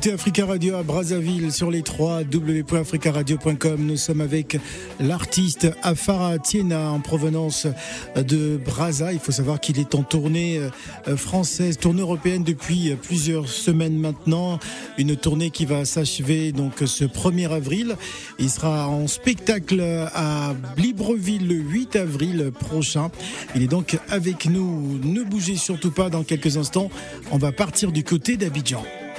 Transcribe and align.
écoutez 0.00 0.14
Africa 0.14 0.46
Radio 0.46 0.76
à 0.76 0.82
Brazzaville 0.82 1.52
sur 1.52 1.70
les 1.70 1.82
3 1.82 2.20
www.africaradio.com. 2.32 3.84
Nous 3.84 3.98
sommes 3.98 4.22
avec 4.22 4.56
l'artiste 4.98 5.70
Afara 5.82 6.38
Tiena 6.38 6.90
en 6.90 7.00
provenance 7.00 7.66
de 8.16 8.56
Brazza. 8.56 9.12
Il 9.12 9.18
faut 9.18 9.30
savoir 9.30 9.60
qu'il 9.60 9.78
est 9.78 9.94
en 9.94 10.02
tournée 10.02 10.58
euh, 11.06 11.18
française, 11.18 11.76
tournée 11.76 12.00
européenne 12.00 12.44
depuis 12.44 12.96
plusieurs 13.02 13.46
semaines 13.46 13.98
maintenant. 13.98 14.58
Une 14.96 15.16
tournée 15.16 15.50
qui 15.50 15.66
va 15.66 15.84
s'achever 15.84 16.52
donc 16.52 16.76
ce 16.86 17.04
1er 17.04 17.50
avril. 17.50 17.96
Il 18.38 18.48
sera 18.48 18.88
en 18.88 19.06
spectacle 19.06 19.82
à 20.14 20.54
Libreville 20.78 21.46
le 21.46 21.56
8 21.56 21.96
avril 21.96 22.52
prochain. 22.58 23.10
Il 23.54 23.62
est 23.62 23.68
donc 23.68 23.98
avec 24.08 24.46
nous. 24.46 24.98
Ne 25.04 25.24
bougez 25.24 25.56
surtout 25.56 25.90
pas 25.90 26.08
dans 26.08 26.22
quelques 26.22 26.56
instants. 26.56 26.88
On 27.32 27.36
va 27.36 27.52
partir 27.52 27.92
du 27.92 28.02
côté 28.02 28.38
d'Abidjan. 28.38 28.82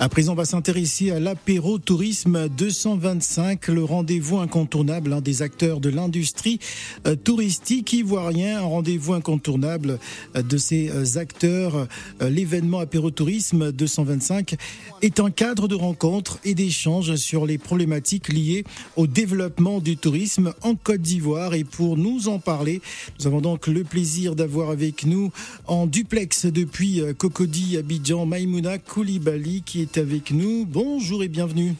À 0.00 0.08
présent, 0.08 0.32
on 0.32 0.36
va 0.36 0.44
s'intéresser 0.44 1.12
à 1.12 1.20
l'apéro 1.20 1.78
tourisme 1.78 2.48
225, 2.48 3.68
le 3.68 3.84
rendez-vous 3.84 4.38
incontournable 4.38 5.12
un 5.12 5.20
des 5.20 5.40
acteurs 5.40 5.78
de 5.78 5.88
l'industrie 5.88 6.58
euh, 7.06 7.14
touristique 7.14 7.92
ivoirien, 7.92 8.58
un 8.58 8.66
rendez-vous 8.66 9.14
incontournable 9.14 10.00
euh, 10.34 10.42
de 10.42 10.58
ces 10.58 10.90
euh, 10.90 11.18
acteurs. 11.18 11.86
L'événement 12.20 12.80
apéro 12.80 13.10
tourisme 13.10 13.70
225 13.70 14.56
est 15.00 15.20
un 15.20 15.30
cadre 15.30 15.68
de 15.68 15.76
rencontres 15.76 16.38
et 16.44 16.54
d'échanges 16.54 17.14
sur 17.14 17.46
les 17.46 17.56
problématiques 17.56 18.32
liées 18.32 18.64
au 18.96 19.06
développement 19.06 19.78
du 19.78 19.96
tourisme 19.96 20.54
en 20.62 20.74
Côte 20.74 21.02
d'Ivoire. 21.02 21.54
Et 21.54 21.64
pour 21.64 21.96
nous 21.96 22.28
en 22.28 22.40
parler, 22.40 22.82
nous 23.20 23.28
avons 23.28 23.40
donc 23.40 23.68
le 23.68 23.84
plaisir 23.84 24.34
d'avoir 24.34 24.70
avec 24.70 25.06
nous 25.06 25.30
en 25.66 25.86
duplex 25.86 26.46
depuis 26.46 27.00
Cocody, 27.16 27.76
Abidjan, 27.76 28.26
Maïmouna 28.26 28.78
Koulibaly 28.78 29.62
qui 29.64 29.83
avec 29.96 30.30
nous. 30.30 30.64
Bonjour 30.66 31.22
et 31.22 31.28
bienvenue. 31.28 31.74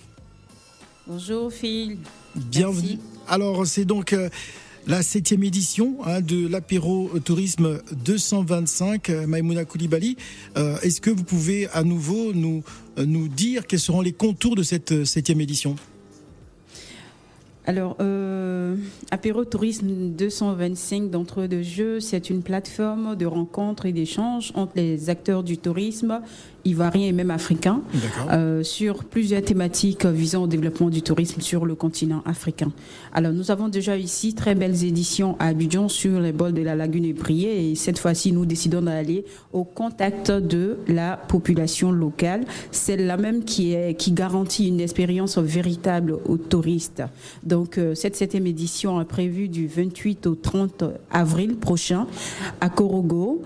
Bonjour 1.06 1.52
Phil. 1.52 1.98
Bienvenue. 2.34 2.98
Alors 3.28 3.66
c'est 3.66 3.84
donc 3.84 4.12
euh, 4.12 4.28
la 4.86 5.02
septième 5.02 5.42
édition 5.42 5.96
hein, 6.04 6.20
de 6.20 6.46
l'apéro 6.46 7.10
tourisme 7.24 7.80
225 8.04 9.10
euh, 9.10 9.26
Maïmouna 9.26 9.64
Koulibaly. 9.64 10.16
Euh, 10.56 10.76
est-ce 10.82 11.00
que 11.00 11.10
vous 11.10 11.24
pouvez 11.24 11.68
à 11.68 11.82
nouveau 11.82 12.32
nous, 12.32 12.62
nous 12.98 13.28
dire 13.28 13.66
quels 13.66 13.80
seront 13.80 14.02
les 14.02 14.12
contours 14.12 14.56
de 14.56 14.62
cette 14.62 15.04
septième 15.04 15.40
édition? 15.40 15.76
Alors, 17.66 17.96
euh, 18.00 18.76
Apéro 19.10 19.46
Tourisme 19.46 20.10
225 20.10 21.10
d'entre 21.10 21.46
deux 21.46 21.62
jeux, 21.62 21.98
c'est 21.98 22.28
une 22.28 22.42
plateforme 22.42 23.16
de 23.16 23.24
rencontres 23.24 23.86
et 23.86 23.92
d'échanges 23.92 24.52
entre 24.54 24.72
les 24.76 25.08
acteurs 25.08 25.42
du 25.42 25.56
tourisme 25.56 26.20
ivoiriens 26.64 27.08
et 27.08 27.12
même 27.12 27.30
africains 27.30 27.82
euh, 28.30 28.62
sur 28.62 29.04
plusieurs 29.04 29.42
thématiques 29.42 30.06
visant 30.06 30.44
au 30.44 30.46
développement 30.46 30.90
du 30.90 31.02
tourisme 31.02 31.40
sur 31.40 31.66
le 31.66 31.74
continent 31.74 32.22
africain. 32.24 32.72
Alors 33.12 33.32
nous 33.32 33.50
avons 33.50 33.68
déjà 33.68 33.96
ici 33.96 34.34
très 34.34 34.54
belles 34.54 34.84
éditions 34.84 35.36
à 35.38 35.48
Abidjan 35.48 35.88
sur 35.88 36.20
les 36.20 36.32
bols 36.32 36.54
de 36.54 36.62
la 36.62 36.74
lagune 36.74 37.04
Ébriée 37.04 37.70
et 37.70 37.74
cette 37.74 37.98
fois-ci 37.98 38.32
nous 38.32 38.46
décidons 38.46 38.82
d'aller 38.82 39.24
au 39.52 39.64
contact 39.64 40.30
de 40.30 40.78
la 40.88 41.16
population 41.16 41.92
locale, 41.92 42.44
celle-là 42.70 43.16
même 43.16 43.44
qui, 43.44 43.72
est, 43.72 43.94
qui 43.94 44.12
garantit 44.12 44.68
une 44.68 44.80
expérience 44.80 45.38
véritable 45.38 46.18
aux 46.26 46.36
touristes. 46.36 47.02
Donc 47.42 47.78
euh, 47.78 47.94
cette 47.94 48.16
septième 48.16 48.46
édition 48.46 49.00
est 49.00 49.04
prévue 49.04 49.48
du 49.48 49.66
28 49.66 50.26
au 50.26 50.34
30 50.34 50.84
avril 51.10 51.56
prochain 51.56 52.06
à 52.60 52.68
Korogo, 52.68 53.42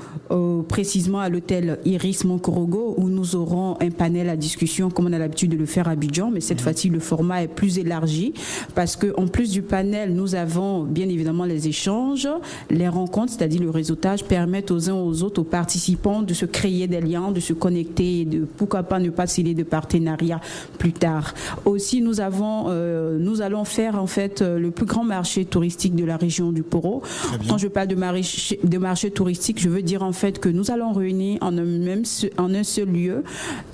précisément 0.68 1.20
à 1.20 1.28
l'hôtel 1.28 1.78
Iris 1.84 2.24
Monkorogo 2.24 2.94
où 2.96 3.07
nous 3.08 3.36
aurons 3.36 3.76
un 3.80 3.90
panel 3.90 4.28
à 4.28 4.36
discussion 4.36 4.90
comme 4.90 5.06
on 5.06 5.12
a 5.12 5.18
l'habitude 5.18 5.50
de 5.50 5.56
le 5.56 5.66
faire 5.66 5.88
à 5.88 5.92
Abidjan, 5.92 6.30
mais 6.30 6.40
cette 6.40 6.58
mhm. 6.58 6.64
fois-ci 6.64 6.88
le 6.88 7.00
format 7.00 7.42
est 7.42 7.48
plus 7.48 7.78
élargi 7.78 8.34
parce 8.74 8.96
que 8.96 9.12
en 9.18 9.26
plus 9.26 9.50
du 9.50 9.62
panel, 9.62 10.14
nous 10.14 10.34
avons 10.34 10.84
bien 10.84 11.08
évidemment 11.08 11.44
les 11.44 11.68
échanges, 11.68 12.28
les 12.70 12.88
rencontres, 12.88 13.32
c'est-à-dire 13.32 13.62
le 13.62 13.70
réseautage, 13.70 14.24
permettent 14.24 14.70
aux 14.70 14.90
uns 14.90 14.94
aux 14.94 15.22
autres, 15.22 15.40
aux 15.40 15.44
participants 15.44 16.22
de 16.22 16.34
se 16.34 16.44
créer 16.44 16.86
des 16.86 17.00
liens, 17.00 17.30
de 17.32 17.40
se 17.40 17.52
connecter 17.52 18.20
et 18.20 18.24
de 18.24 18.44
pourquoi 18.44 18.82
pas 18.82 18.98
ne 18.98 19.10
pas 19.10 19.26
sceller 19.26 19.54
de 19.54 19.62
partenariats 19.62 20.40
plus 20.78 20.92
tard. 20.92 21.34
Aussi, 21.64 22.00
nous 22.00 22.20
avons, 22.20 22.66
euh, 22.68 23.18
nous 23.18 23.40
allons 23.40 23.64
faire 23.64 24.00
en 24.00 24.06
fait 24.06 24.42
euh, 24.42 24.58
le 24.58 24.70
plus 24.70 24.86
grand 24.86 25.04
marché 25.04 25.44
touristique 25.44 25.94
de 25.94 26.04
la 26.04 26.16
région 26.16 26.52
du 26.52 26.62
Poro. 26.62 27.02
Quand 27.48 27.58
je 27.58 27.68
parle 27.68 27.88
de 27.88 27.94
marché, 27.94 28.58
de 28.62 28.78
marché 28.78 29.10
touristique, 29.10 29.60
je 29.60 29.68
veux 29.68 29.82
dire 29.82 30.02
en 30.02 30.12
fait 30.12 30.38
que 30.38 30.48
nous 30.48 30.70
allons 30.70 30.92
réunir 30.92 31.38
en 31.40 31.56
un 31.56 31.64
même 31.64 32.02
en 32.38 32.54
un 32.54 32.64
seul 32.64 32.88
lieu 32.88 32.97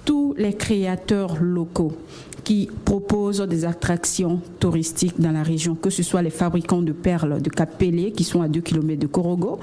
tous 0.04 0.34
les 0.36 0.54
créateurs 0.54 1.36
locaux 1.40 1.92
qui 2.44 2.68
proposent 2.84 3.40
des 3.40 3.64
attractions 3.64 4.40
touristiques 4.60 5.18
dans 5.18 5.32
la 5.32 5.42
région, 5.42 5.74
que 5.74 5.90
ce 5.90 6.02
soit 6.02 6.22
les 6.22 6.30
fabricants 6.30 6.82
de 6.82 6.92
perles 6.92 7.40
de 7.40 7.48
Cap 7.48 7.78
qui 7.78 8.24
sont 8.24 8.42
à 8.42 8.48
2 8.48 8.60
km 8.60 9.00
de 9.00 9.06
Korogo, 9.06 9.58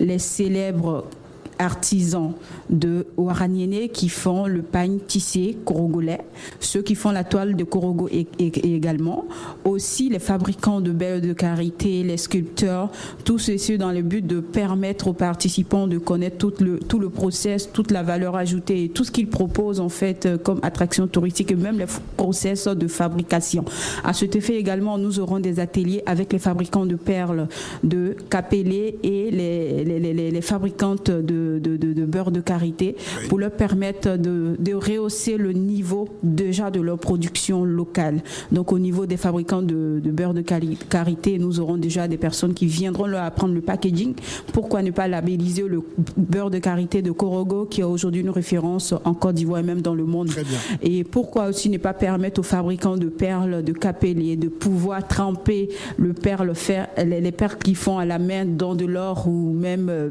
les 0.00 0.18
célèbres 0.18 1.04
artisans 1.58 2.32
de 2.70 3.06
Ouaraniene 3.16 3.88
qui 3.88 4.08
font 4.08 4.46
le 4.46 4.62
pagne 4.62 4.98
tissé 5.06 5.56
corogolais, 5.64 6.20
ceux 6.60 6.82
qui 6.82 6.94
font 6.94 7.10
la 7.10 7.24
toile 7.24 7.56
de 7.56 7.64
Korogo 7.64 8.08
également, 8.38 9.26
aussi 9.64 10.08
les 10.08 10.18
fabricants 10.18 10.80
de 10.80 10.90
belles 10.90 11.20
de 11.20 11.32
carité, 11.32 12.02
les 12.02 12.16
sculpteurs, 12.16 12.90
tous 13.24 13.38
ceux 13.38 13.78
dans 13.78 13.92
le 13.92 14.02
but 14.02 14.26
de 14.26 14.40
permettre 14.40 15.08
aux 15.08 15.12
participants 15.12 15.86
de 15.86 15.98
connaître 15.98 16.38
tout 16.38 16.52
le, 16.60 16.78
tout 16.78 16.98
le 16.98 17.08
process, 17.10 17.70
toute 17.72 17.90
la 17.90 18.02
valeur 18.02 18.36
ajoutée 18.36 18.84
et 18.84 18.88
tout 18.88 19.04
ce 19.04 19.10
qu'ils 19.10 19.28
proposent 19.28 19.80
en 19.80 19.88
fait 19.88 20.26
euh, 20.26 20.38
comme 20.38 20.60
attraction 20.62 21.06
touristique 21.06 21.50
et 21.52 21.54
même 21.54 21.78
les 21.78 21.86
process 22.16 22.66
de 22.66 22.88
fabrication. 22.88 23.64
À 24.02 24.12
cet 24.12 24.36
effet 24.36 24.56
également, 24.56 24.98
nous 24.98 25.20
aurons 25.20 25.40
des 25.40 25.60
ateliers 25.60 26.02
avec 26.06 26.32
les 26.32 26.38
fabricants 26.38 26.86
de 26.86 26.96
perles 26.96 27.48
de 27.82 28.16
Capellé 28.30 28.98
et 29.02 29.30
les, 29.30 29.84
les, 29.84 30.30
les 30.30 30.40
fabricantes 30.40 31.10
de 31.10 31.43
de, 31.58 32.04
beurre 32.04 32.30
de 32.30 32.40
karité 32.40 32.96
pour 33.28 33.38
leur 33.38 33.52
permettre 33.52 34.16
de, 34.16 34.74
rehausser 34.74 35.36
le 35.36 35.52
niveau 35.52 36.08
déjà 36.22 36.70
de 36.70 36.80
leur 36.80 36.98
production 36.98 37.64
locale. 37.64 38.22
Donc 38.50 38.72
au 38.72 38.78
niveau 38.78 39.06
des 39.06 39.16
fabricants 39.16 39.62
de, 39.62 40.00
beurre 40.04 40.34
de 40.34 40.42
karité, 40.42 41.38
nous 41.38 41.60
aurons 41.60 41.76
déjà 41.76 42.08
des 42.08 42.16
personnes 42.16 42.54
qui 42.54 42.66
viendront 42.66 43.06
leur 43.06 43.22
apprendre 43.22 43.54
le 43.54 43.60
packaging. 43.60 44.14
Pourquoi 44.52 44.82
ne 44.82 44.90
pas 44.90 45.08
labelliser 45.08 45.62
le 45.62 45.82
beurre 46.16 46.50
de 46.50 46.58
karité 46.58 47.02
de 47.02 47.12
Korogo 47.12 47.66
qui 47.66 47.80
est 47.80 47.84
aujourd'hui 47.84 48.20
une 48.20 48.30
référence 48.30 48.94
en 49.04 49.14
Côte 49.14 49.36
d'Ivoire 49.36 49.60
et 49.60 49.64
même 49.64 49.80
dans 49.82 49.94
le 49.94 50.04
monde? 50.04 50.30
Et 50.82 51.04
pourquoi 51.04 51.46
aussi 51.46 51.70
ne 51.70 51.78
pas 51.78 51.94
permettre 51.94 52.40
aux 52.40 52.44
fabricants 52.44 52.96
de 52.96 53.08
perles 53.08 53.62
de 53.62 53.72
capellier 53.72 54.36
de 54.36 54.48
pouvoir 54.48 55.06
tremper 55.06 55.68
le 55.96 56.12
perle, 56.12 56.54
faire 56.54 56.88
les, 56.98 57.20
les 57.20 57.32
perles 57.32 57.58
qu'ils 57.62 57.76
font 57.76 57.98
à 57.98 58.04
la 58.04 58.18
main 58.18 58.44
dans 58.44 58.74
de 58.74 58.84
l'or 58.84 59.26
ou 59.28 59.52
même 59.52 59.88
euh, 59.88 60.10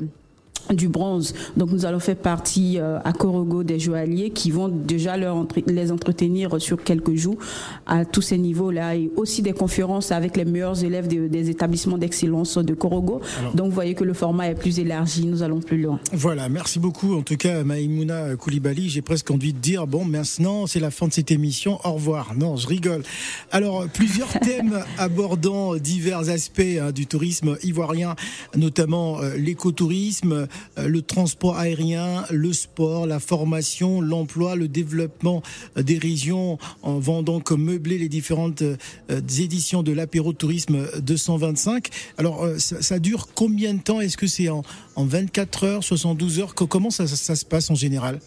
du 0.72 0.88
bronze. 0.88 1.34
Donc 1.58 1.72
nous 1.72 1.86
allons 1.86 2.00
faire 2.00 2.16
partie 2.16 2.80
euh, 2.80 3.00
à 3.04 3.14
Korogo 3.14 3.64
des 3.64 3.80
joailliers 3.80 4.30
qui 4.30 4.52
vont 4.52 4.68
déjà 4.70 5.18
leur 5.18 5.46
les 5.68 5.92
entretenir 5.92 6.62
sur 6.62 6.84
quelques 6.84 7.16
jours 7.16 7.38
à 7.86 8.06
tous 8.06 8.22
ces 8.22 8.38
niveaux-là 8.38 8.96
et 8.96 9.12
aussi 9.16 9.42
des 9.42 9.54
conférences 9.54 10.12
avec 10.12 10.38
les 10.38 10.46
meilleurs 10.46 10.84
élèves 10.84 11.08
des 11.08 11.50
établissements 11.50 11.98
d'excellence 11.98 12.58
de 12.58 12.74
Korogo. 12.74 13.22
Donc 13.54 13.68
vous 13.68 13.74
voyez 13.74 13.94
que 13.94 14.04
le 14.04 14.14
format 14.14 14.50
est 14.50 14.56
plus 14.56 14.80
élargi, 14.80 15.26
nous 15.26 15.44
allons 15.44 15.60
plus 15.60 15.82
loin. 15.82 16.00
Voilà, 16.12 16.50
merci 16.50 16.80
beaucoup 16.80 17.16
en 17.16 17.22
tout 17.22 17.38
cas 17.38 17.64
Maïmouna 17.64 18.36
Koulibaly. 18.36 18.90
J'ai 18.90 19.02
presque 19.02 19.32
envie 19.32 19.54
de 19.54 19.60
dire 19.60 19.88
bon 19.88 20.06
maintenant 20.06 20.68
c'est 20.68 20.80
la 20.80 20.92
fin 20.92 21.08
de 21.08 21.14
cette 21.14 21.32
émission, 21.32 21.80
au 21.84 21.94
revoir. 21.94 22.34
Non, 22.36 22.56
je 22.56 22.68
rigole. 22.68 23.04
Alors 23.52 23.86
plusieurs 23.88 24.32
thèmes 24.40 24.80
abordant 24.98 25.76
divers 25.76 26.30
aspects 26.30 26.62
hein, 26.82 26.92
du 26.92 27.06
tourisme 27.06 27.58
ivoirien, 27.64 28.16
notamment 28.56 29.20
euh, 29.22 29.36
l'écotourisme, 29.36 30.34
euh, 30.34 30.46
le 30.78 31.02
transport 31.02 31.58
aérien, 31.58 32.26
le 32.30 32.54
sport, 32.54 33.06
la 33.06 33.20
formation, 33.20 34.02
l'emploi, 34.02 34.56
le 34.56 34.68
développement 34.68 35.42
euh, 35.78 35.84
des 35.84 35.98
régions 35.98 36.58
en 36.82 37.00
vendant 37.00 37.40
comme 37.40 37.64
meubler 37.64 37.98
les 37.98 38.10
différentes 38.10 38.62
euh, 38.62 38.76
éditions 39.10 39.84
de 39.84 39.92
l'apéro 39.92 40.34
tourisme 40.34 40.86
225. 41.02 41.88
Alors 42.18 42.48
ça, 42.58 43.00
dure 43.00 43.28
combien 43.34 43.74
de 43.74 43.82
temps? 43.82 44.02
Est-ce 44.02 44.18
que 44.18 44.28
c'est 44.28 44.50
en, 44.50 44.64
24 44.96 45.64
heures, 45.64 45.84
72 45.84 46.40
heures? 46.40 46.56
Comment 46.56 46.90
ça 46.90 47.08
se 47.08 47.46
passe 47.46 47.70
en 47.70 47.76
général? 47.76 48.20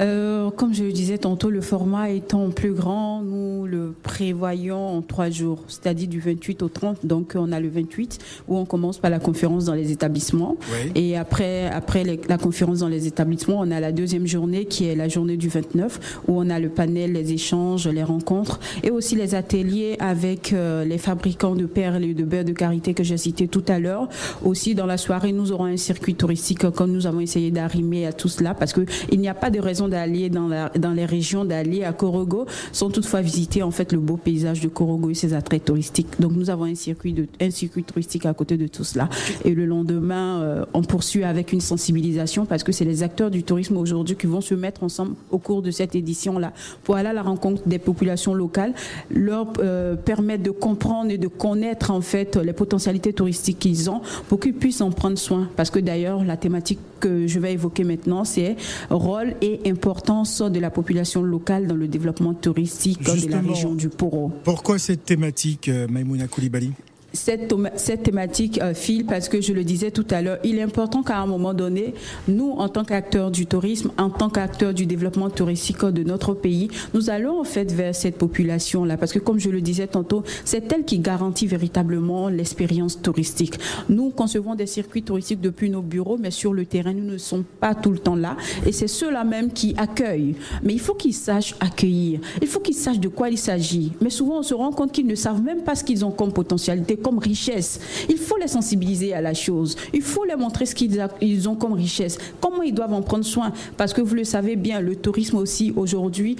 Euh, 0.00 0.50
comme 0.50 0.72
je 0.72 0.84
le 0.84 0.92
disais 0.92 1.18
tantôt, 1.18 1.50
le 1.50 1.60
format 1.60 2.10
étant 2.10 2.50
plus 2.50 2.72
grand, 2.72 3.22
nous 3.22 3.66
le 3.66 3.94
prévoyons 4.02 4.96
en 4.96 5.02
trois 5.02 5.30
jours, 5.30 5.58
c'est-à-dire 5.68 6.08
du 6.08 6.20
28 6.20 6.62
au 6.62 6.68
30. 6.68 7.04
Donc 7.04 7.34
on 7.36 7.52
a 7.52 7.60
le 7.60 7.68
28 7.68 8.18
où 8.48 8.56
on 8.56 8.64
commence 8.64 8.98
par 8.98 9.10
la 9.10 9.18
conférence 9.18 9.66
dans 9.66 9.74
les 9.74 9.92
établissements. 9.92 10.56
Et 10.94 11.16
après, 11.16 11.66
après 11.66 12.04
la 12.28 12.38
conférence 12.38 12.78
dans 12.78 12.88
les 12.88 13.06
établissements, 13.06 13.60
on 13.60 13.70
a 13.70 13.80
la 13.80 13.92
deuxième 13.92 14.26
journée 14.26 14.64
qui 14.64 14.86
est 14.86 14.94
la 14.94 15.08
journée 15.08 15.36
du 15.36 15.48
29 15.48 16.22
où 16.28 16.40
on 16.40 16.48
a 16.48 16.58
le 16.58 16.70
panel, 16.70 17.12
les 17.12 17.32
échanges, 17.32 17.86
les 17.86 18.02
rencontres 18.02 18.58
et 18.82 18.90
aussi 18.90 19.16
les 19.16 19.34
ateliers 19.34 19.96
avec 19.98 20.52
euh, 20.52 20.84
les 20.84 20.98
fabricants 20.98 21.54
de 21.54 21.66
perles 21.66 22.04
et 22.04 22.14
de 22.14 22.24
beurre 22.24 22.44
de 22.44 22.52
karité 22.52 22.94
que 22.94 23.04
j'ai 23.04 23.18
cité 23.18 23.48
tout 23.48 23.64
à 23.68 23.78
l'heure. 23.78 24.08
Aussi 24.44 24.74
dans 24.74 24.86
la 24.86 24.96
soirée, 24.96 25.32
nous 25.32 25.52
aurons 25.52 25.66
un 25.66 25.76
circuit 25.76 26.14
touristique 26.14 26.70
comme 26.70 26.92
nous 26.92 27.06
avons 27.06 27.20
essayé 27.20 27.50
d'arrimer 27.50 28.06
à 28.06 28.12
tout 28.12 28.28
cela 28.28 28.54
parce 28.54 28.72
qu'il 28.72 29.20
n'y 29.20 29.28
a 29.28 29.34
pas 29.34 29.50
de 29.50 29.60
raison 29.60 29.89
d'aller 29.90 30.30
dans, 30.30 30.48
dans 30.76 30.92
les 30.92 31.04
régions, 31.04 31.44
d'aller 31.44 31.84
à 31.84 31.92
Korogo, 31.92 32.46
sans 32.72 32.90
toutefois 32.90 33.20
visiter 33.20 33.62
en 33.62 33.70
fait 33.70 33.92
le 33.92 33.98
beau 33.98 34.16
paysage 34.16 34.60
de 34.60 34.68
Korogo 34.68 35.10
et 35.10 35.14
ses 35.14 35.34
attraits 35.34 35.64
touristiques. 35.64 36.20
Donc 36.20 36.32
nous 36.32 36.50
avons 36.50 36.64
un 36.64 36.74
circuit, 36.74 37.12
de, 37.12 37.26
un 37.40 37.50
circuit 37.50 37.84
touristique 37.84 38.26
à 38.26 38.34
côté 38.34 38.56
de 38.56 38.66
tout 38.66 38.84
cela. 38.84 39.08
Et 39.44 39.54
le 39.54 39.66
lendemain, 39.66 40.40
euh, 40.40 40.64
on 40.74 40.82
poursuit 40.82 41.24
avec 41.24 41.52
une 41.52 41.60
sensibilisation 41.60 42.46
parce 42.46 42.62
que 42.62 42.72
c'est 42.72 42.84
les 42.84 43.02
acteurs 43.02 43.30
du 43.30 43.42
tourisme 43.42 43.76
aujourd'hui 43.76 44.16
qui 44.16 44.26
vont 44.26 44.40
se 44.40 44.54
mettre 44.54 44.82
ensemble 44.82 45.14
au 45.30 45.38
cours 45.38 45.62
de 45.62 45.70
cette 45.70 45.94
édition-là 45.94 46.52
pour 46.84 46.96
aller 46.96 47.08
à 47.08 47.12
la 47.12 47.22
rencontre 47.22 47.62
des 47.66 47.78
populations 47.78 48.34
locales, 48.34 48.74
leur 49.10 49.52
euh, 49.58 49.96
permettre 49.96 50.42
de 50.42 50.50
comprendre 50.50 51.10
et 51.10 51.18
de 51.18 51.28
connaître 51.28 51.90
en 51.90 52.00
fait 52.00 52.36
les 52.36 52.52
potentialités 52.52 53.12
touristiques 53.12 53.58
qu'ils 53.58 53.90
ont 53.90 54.00
pour 54.28 54.40
qu'ils 54.40 54.54
puissent 54.54 54.80
en 54.80 54.90
prendre 54.90 55.18
soin. 55.18 55.48
Parce 55.56 55.70
que 55.70 55.78
d'ailleurs, 55.78 56.24
la 56.24 56.36
thématique 56.36 56.78
que 57.00 57.26
je 57.26 57.38
vais 57.40 57.54
évoquer 57.54 57.84
maintenant, 57.84 58.24
c'est 58.24 58.56
rôle 58.90 59.34
et 59.40 59.60
importance 59.66 59.79
l'importance 59.80 60.42
de 60.42 60.60
la 60.60 60.70
population 60.70 61.22
locale 61.22 61.66
dans 61.66 61.74
le 61.74 61.88
développement 61.88 62.34
touristique 62.34 63.02
de 63.02 63.30
la 63.30 63.40
région 63.40 63.74
du 63.74 63.88
Poro. 63.88 64.30
Pourquoi 64.44 64.78
cette 64.78 65.06
thématique, 65.06 65.70
euh, 65.70 65.88
Maïmouna 65.88 66.28
Koulibaly? 66.28 66.72
Cette, 67.12 67.52
cette 67.76 68.02
thématique 68.02 68.60
euh, 68.62 68.74
file 68.74 69.04
parce 69.04 69.28
que 69.28 69.40
je 69.40 69.52
le 69.52 69.64
disais 69.64 69.90
tout 69.90 70.06
à 70.10 70.22
l'heure, 70.22 70.38
il 70.44 70.58
est 70.58 70.62
important 70.62 71.02
qu'à 71.02 71.18
un 71.18 71.26
moment 71.26 71.54
donné, 71.54 71.94
nous, 72.28 72.52
en 72.52 72.68
tant 72.68 72.84
qu'acteurs 72.84 73.30
du 73.30 73.46
tourisme, 73.46 73.90
en 73.98 74.10
tant 74.10 74.30
qu'acteurs 74.30 74.74
du 74.74 74.86
développement 74.86 75.30
touristique 75.30 75.84
de 75.84 76.02
notre 76.02 76.34
pays, 76.34 76.68
nous 76.94 77.10
allons 77.10 77.40
en 77.40 77.44
fait 77.44 77.72
vers 77.72 77.94
cette 77.94 78.18
population-là 78.18 78.96
parce 78.96 79.12
que 79.12 79.18
comme 79.18 79.38
je 79.38 79.50
le 79.50 79.60
disais 79.60 79.86
tantôt, 79.86 80.22
c'est 80.44 80.72
elle 80.72 80.84
qui 80.84 80.98
garantit 80.98 81.46
véritablement 81.46 82.28
l'expérience 82.28 83.00
touristique. 83.00 83.58
Nous 83.88 84.10
concevons 84.10 84.54
des 84.54 84.66
circuits 84.66 85.02
touristiques 85.02 85.40
depuis 85.40 85.70
nos 85.70 85.82
bureaux, 85.82 86.18
mais 86.18 86.30
sur 86.30 86.52
le 86.52 86.64
terrain, 86.64 86.92
nous 86.92 87.12
ne 87.12 87.18
sommes 87.18 87.44
pas 87.44 87.74
tout 87.74 87.90
le 87.90 87.98
temps 87.98 88.16
là 88.16 88.36
et 88.66 88.72
c'est 88.72 88.88
ceux-là 88.88 89.24
même 89.24 89.52
qui 89.52 89.74
accueillent. 89.76 90.36
Mais 90.62 90.74
il 90.74 90.80
faut 90.80 90.94
qu'ils 90.94 91.14
sachent 91.14 91.54
accueillir, 91.60 92.20
il 92.40 92.48
faut 92.48 92.60
qu'ils 92.60 92.74
sachent 92.74 93.00
de 93.00 93.08
quoi 93.08 93.30
il 93.30 93.38
s'agit. 93.38 93.92
Mais 94.00 94.10
souvent, 94.10 94.38
on 94.38 94.42
se 94.42 94.54
rend 94.54 94.72
compte 94.72 94.92
qu'ils 94.92 95.06
ne 95.06 95.14
savent 95.14 95.42
même 95.42 95.62
pas 95.62 95.74
ce 95.74 95.84
qu'ils 95.84 96.04
ont 96.04 96.10
comme 96.10 96.32
potentialité 96.32 96.96
comme 97.00 97.18
richesse. 97.18 97.80
Il 98.08 98.18
faut 98.18 98.36
les 98.36 98.48
sensibiliser 98.48 99.12
à 99.14 99.20
la 99.20 99.34
chose. 99.34 99.76
Il 99.92 100.02
faut 100.02 100.24
leur 100.24 100.38
montrer 100.38 100.66
ce 100.66 100.74
qu'ils 100.74 101.48
ont 101.48 101.56
comme 101.56 101.72
richesse. 101.72 102.18
Comment 102.40 102.62
ils 102.62 102.74
doivent 102.74 102.92
en 102.94 103.02
prendre 103.02 103.24
soin? 103.24 103.52
Parce 103.76 103.92
que 103.92 104.00
vous 104.00 104.14
le 104.14 104.24
savez 104.24 104.56
bien, 104.56 104.80
le 104.80 104.96
tourisme 104.96 105.36
aussi 105.36 105.72
aujourd'hui 105.76 106.36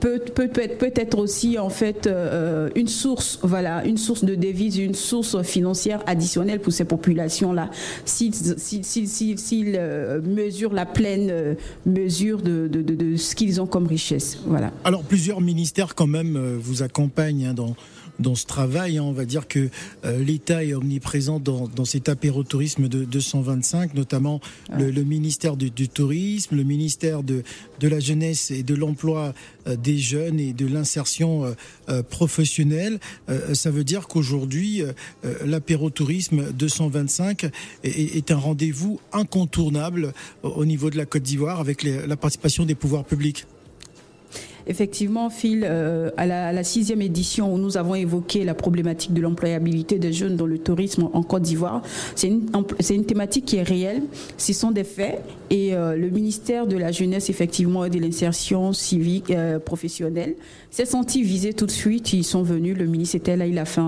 peut, 0.00 0.20
peut, 0.34 0.48
peut, 0.48 0.68
peut 0.78 0.92
être 0.94 1.18
aussi 1.18 1.58
en 1.58 1.70
fait 1.70 2.06
euh, 2.06 2.68
une 2.74 2.88
source, 2.88 3.38
voilà, 3.42 3.84
une 3.84 3.96
source 3.98 4.24
de 4.24 4.34
devises, 4.34 4.78
une 4.78 4.94
source 4.94 5.42
financière 5.42 6.02
additionnelle 6.06 6.60
pour 6.60 6.72
ces 6.72 6.84
populations-là. 6.84 7.70
S'ils 8.04 8.34
s'ils 8.34 9.74
euh, 9.76 10.20
mesurent 10.22 10.72
la 10.72 10.86
pleine 10.86 11.28
euh, 11.30 11.54
mesure 11.86 12.42
de, 12.42 12.68
de, 12.68 12.82
de, 12.82 12.94
de 12.94 13.16
ce 13.16 13.34
qu'ils 13.34 13.60
ont 13.60 13.66
comme 13.66 13.86
richesse. 13.86 14.38
Voilà. 14.46 14.72
Alors 14.84 15.02
plusieurs 15.02 15.40
ministères 15.40 15.94
quand 15.94 16.06
même 16.06 16.56
vous 16.58 16.82
accompagnent 16.82 17.46
hein, 17.46 17.54
dans 17.54 17.74
dans 18.18 18.34
ce 18.34 18.46
travail. 18.46 18.98
Hein. 18.98 19.02
On 19.02 19.12
va 19.12 19.24
dire 19.24 19.48
que 19.48 19.68
euh, 20.04 20.22
l'État 20.22 20.64
est 20.64 20.74
omniprésent 20.74 21.40
dans, 21.40 21.68
dans 21.68 21.84
cet 21.84 22.08
apérotourisme 22.08 22.88
de 22.88 23.04
225, 23.04 23.94
notamment 23.94 24.40
le, 24.76 24.90
ministère 25.02 25.56
du, 25.56 25.70
Tourisme, 25.88 26.56
le 26.56 26.62
ministère 26.62 27.22
de, 27.22 27.42
de 27.80 27.88
la 27.88 28.00
Jeunesse 28.00 28.50
et 28.50 28.62
de 28.62 28.74
l'Emploi 28.74 29.34
euh, 29.66 29.76
des 29.76 29.98
jeunes 29.98 30.40
et 30.40 30.52
de 30.52 30.66
l'insertion 30.66 31.54
euh, 31.88 32.02
professionnelle. 32.02 32.98
ça 33.52 33.70
veut 33.70 33.84
dire 33.84 34.08
qu'aujourd'hui, 34.08 34.82
l'apérotourisme 35.44 36.52
225 36.52 37.44
est, 37.84 38.16
est 38.16 38.30
un 38.30 38.36
rendez-vous 38.36 39.00
incontournable 39.12 40.12
au 40.42 40.64
niveau 40.64 40.90
de 40.90 40.96
la 40.96 41.06
Côte 41.06 41.22
d'Ivoire 41.22 41.60
avec 41.60 41.82
la 41.82 42.16
participation 42.16 42.64
des 42.64 42.74
pouvoirs 42.74 43.04
publics. 43.04 43.46
Effectivement, 44.66 45.28
Phil, 45.28 45.66
euh, 45.68 46.10
à, 46.16 46.26
la, 46.26 46.64
sixième 46.64 47.02
édition 47.02 47.52
où 47.52 47.58
nous 47.58 47.76
avons 47.76 47.94
évoqué 47.94 48.44
la 48.44 48.54
problématique 48.54 49.12
de 49.12 49.20
l'employabilité 49.20 49.98
des 49.98 50.12
jeunes 50.12 50.36
dans 50.36 50.46
le 50.46 50.58
tourisme 50.58 51.10
en 51.12 51.22
Côte 51.22 51.42
d'Ivoire, 51.42 51.82
c'est 52.14 52.28
une, 52.28 52.46
une, 52.90 53.04
thématique 53.04 53.44
qui 53.44 53.56
est 53.56 53.62
réelle, 53.62 54.02
ce 54.38 54.52
sont 54.54 54.70
des 54.70 54.84
faits 54.84 55.20
et 55.50 55.74
euh, 55.74 55.96
le 55.96 56.08
ministère 56.08 56.66
de 56.66 56.78
la 56.78 56.92
Jeunesse, 56.92 57.28
effectivement, 57.28 57.84
et 57.84 57.90
de 57.90 57.98
l'insertion 57.98 58.72
civique 58.72 59.30
euh, 59.30 59.58
professionnelle 59.58 60.34
s'est 60.70 60.86
senti 60.86 61.22
visé 61.22 61.52
tout 61.52 61.66
de 61.66 61.70
suite. 61.70 62.12
Ils 62.14 62.24
sont 62.24 62.42
venus, 62.42 62.76
le 62.76 62.86
ministre 62.86 63.16
était 63.16 63.36
là, 63.36 63.46
il 63.46 63.58
a 63.58 63.64
fait 63.66 63.82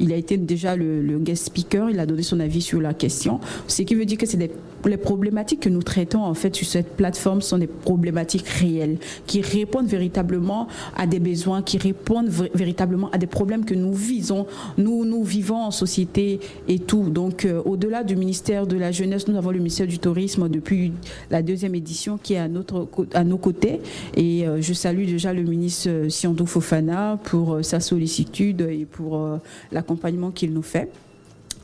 il 0.00 0.12
a 0.12 0.16
été 0.16 0.36
déjà 0.36 0.76
le, 0.76 1.02
le, 1.02 1.18
guest 1.18 1.46
speaker, 1.46 1.90
il 1.90 2.00
a 2.00 2.06
donné 2.06 2.22
son 2.22 2.40
avis 2.40 2.62
sur 2.62 2.80
la 2.80 2.94
question, 2.94 3.40
ce 3.66 3.82
qui 3.82 3.94
veut 3.94 4.04
dire 4.04 4.16
que 4.16 4.26
c'est 4.26 4.36
des 4.36 4.50
les 4.88 4.96
problématiques 4.96 5.60
que 5.60 5.68
nous 5.68 5.82
traitons 5.82 6.22
en 6.22 6.34
fait 6.34 6.54
sur 6.54 6.66
cette 6.66 6.96
plateforme 6.96 7.40
sont 7.42 7.58
des 7.58 7.66
problématiques 7.66 8.48
réelles 8.48 8.98
qui 9.26 9.40
répondent 9.40 9.86
véritablement 9.86 10.68
à 10.96 11.06
des 11.06 11.18
besoins, 11.18 11.62
qui 11.62 11.78
répondent 11.78 12.28
véritablement 12.54 13.10
à 13.10 13.18
des 13.18 13.26
problèmes 13.26 13.64
que 13.64 13.74
nous 13.74 13.94
visons, 13.94 14.46
nous 14.78 15.04
nous 15.04 15.24
vivons 15.24 15.56
en 15.56 15.70
société 15.70 16.40
et 16.68 16.78
tout. 16.78 17.10
Donc 17.10 17.44
euh, 17.44 17.62
au-delà 17.64 18.04
du 18.04 18.16
ministère 18.16 18.66
de 18.66 18.76
la 18.76 18.92
jeunesse, 18.92 19.28
nous 19.28 19.36
avons 19.36 19.50
le 19.50 19.58
ministère 19.58 19.86
du 19.86 19.98
tourisme 19.98 20.48
depuis 20.48 20.92
la 21.30 21.42
deuxième 21.42 21.74
édition 21.74 22.18
qui 22.18 22.34
est 22.34 22.38
à 22.38 22.48
notre 22.48 22.88
à 23.14 23.24
nos 23.24 23.38
côtés 23.38 23.80
et 24.14 24.46
euh, 24.46 24.60
je 24.60 24.72
salue 24.72 25.06
déjà 25.06 25.32
le 25.32 25.42
ministre 25.42 25.88
euh, 25.88 26.08
Siandou 26.08 26.46
Fofana 26.46 27.18
pour 27.24 27.58
sa 27.62 27.80
sollicitude 27.80 28.60
et 28.62 28.84
pour 28.84 29.38
l'accompagnement 29.72 30.30
qu'il 30.30 30.52
nous 30.52 30.62
fait 30.62 30.90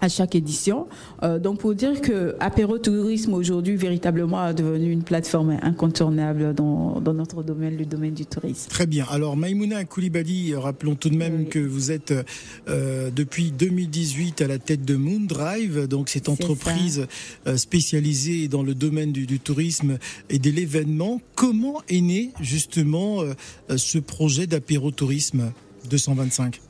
à 0.02 0.08
chaque 0.08 0.34
édition. 0.34 0.88
Euh, 1.22 1.38
donc 1.38 1.60
pour 1.60 1.74
dire 1.74 2.00
que 2.00 2.34
Apéro 2.40 2.76
Tourisme 2.78 3.32
aujourd'hui 3.34 3.76
véritablement 3.76 4.46
est 4.48 4.54
devenu 4.54 4.90
une 4.90 5.04
plateforme 5.04 5.56
incontournable 5.62 6.54
dans, 6.54 7.00
dans, 7.00 7.14
notre 7.14 7.44
domaine, 7.44 7.76
le 7.76 7.86
domaine 7.86 8.12
du 8.12 8.26
tourisme. 8.26 8.68
Très 8.68 8.86
bien. 8.86 9.06
Alors 9.10 9.36
Maïmouna 9.36 9.84
Koulibaly, 9.84 10.54
rappelons 10.56 10.96
tout 10.96 11.08
de 11.08 11.16
même 11.16 11.46
que 11.46 11.60
vous 11.60 11.92
êtes 11.92 12.12
euh, 12.68 13.10
depuis 13.14 13.52
2018 13.52 14.42
à 14.42 14.48
la 14.48 14.58
tête 14.58 14.84
de 14.84 14.96
Moondrive, 14.96 15.86
donc 15.86 16.08
cette 16.08 16.28
entreprise 16.28 17.06
euh, 17.46 17.56
spécialisée 17.56 18.48
dans 18.48 18.64
le 18.64 18.74
domaine 18.74 19.12
du, 19.12 19.26
du 19.26 19.38
tourisme 19.38 19.98
et 20.30 20.40
de 20.40 20.50
l'événement. 20.50 21.20
Comment 21.36 21.80
est 21.88 22.00
né 22.00 22.32
justement 22.40 23.22
euh, 23.22 23.34
ce 23.76 23.98
projet 23.98 24.48
d'apéro 24.48 24.90
tourisme 24.90 25.52
225 25.88 26.60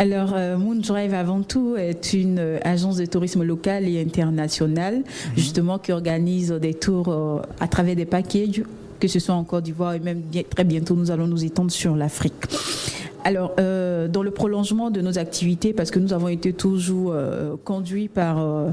alors, 0.00 0.32
euh, 0.34 0.56
Moondrive, 0.56 1.12
avant 1.12 1.42
tout, 1.42 1.74
est 1.76 2.12
une 2.12 2.38
euh, 2.38 2.58
agence 2.62 2.96
de 2.96 3.06
tourisme 3.06 3.42
local 3.42 3.88
et 3.88 4.00
international, 4.00 4.98
mhm. 4.98 5.02
justement, 5.36 5.78
qui 5.78 5.90
organise 5.90 6.52
des 6.52 6.74
tours 6.74 7.08
euh, 7.08 7.42
à 7.58 7.66
travers 7.66 7.96
des 7.96 8.04
packages, 8.04 8.62
que 9.00 9.08
ce 9.08 9.18
soit 9.18 9.34
en 9.34 9.42
Côte 9.42 9.64
d'Ivoire 9.64 9.94
et 9.94 9.98
même 9.98 10.22
très 10.50 10.64
bientôt, 10.64 10.94
nous 10.94 11.10
allons 11.10 11.26
nous 11.26 11.44
étendre 11.44 11.72
sur 11.72 11.96
l'Afrique. 11.96 12.34
Alors, 13.24 13.52
euh, 13.58 14.06
dans 14.08 14.22
le 14.22 14.30
prolongement 14.30 14.90
de 14.90 15.00
nos 15.00 15.18
activités, 15.18 15.72
parce 15.72 15.90
que 15.90 15.98
nous 15.98 16.12
avons 16.12 16.28
été 16.28 16.52
toujours 16.52 17.12
euh, 17.12 17.56
conduits 17.64 18.08
par 18.08 18.38
euh, 18.38 18.70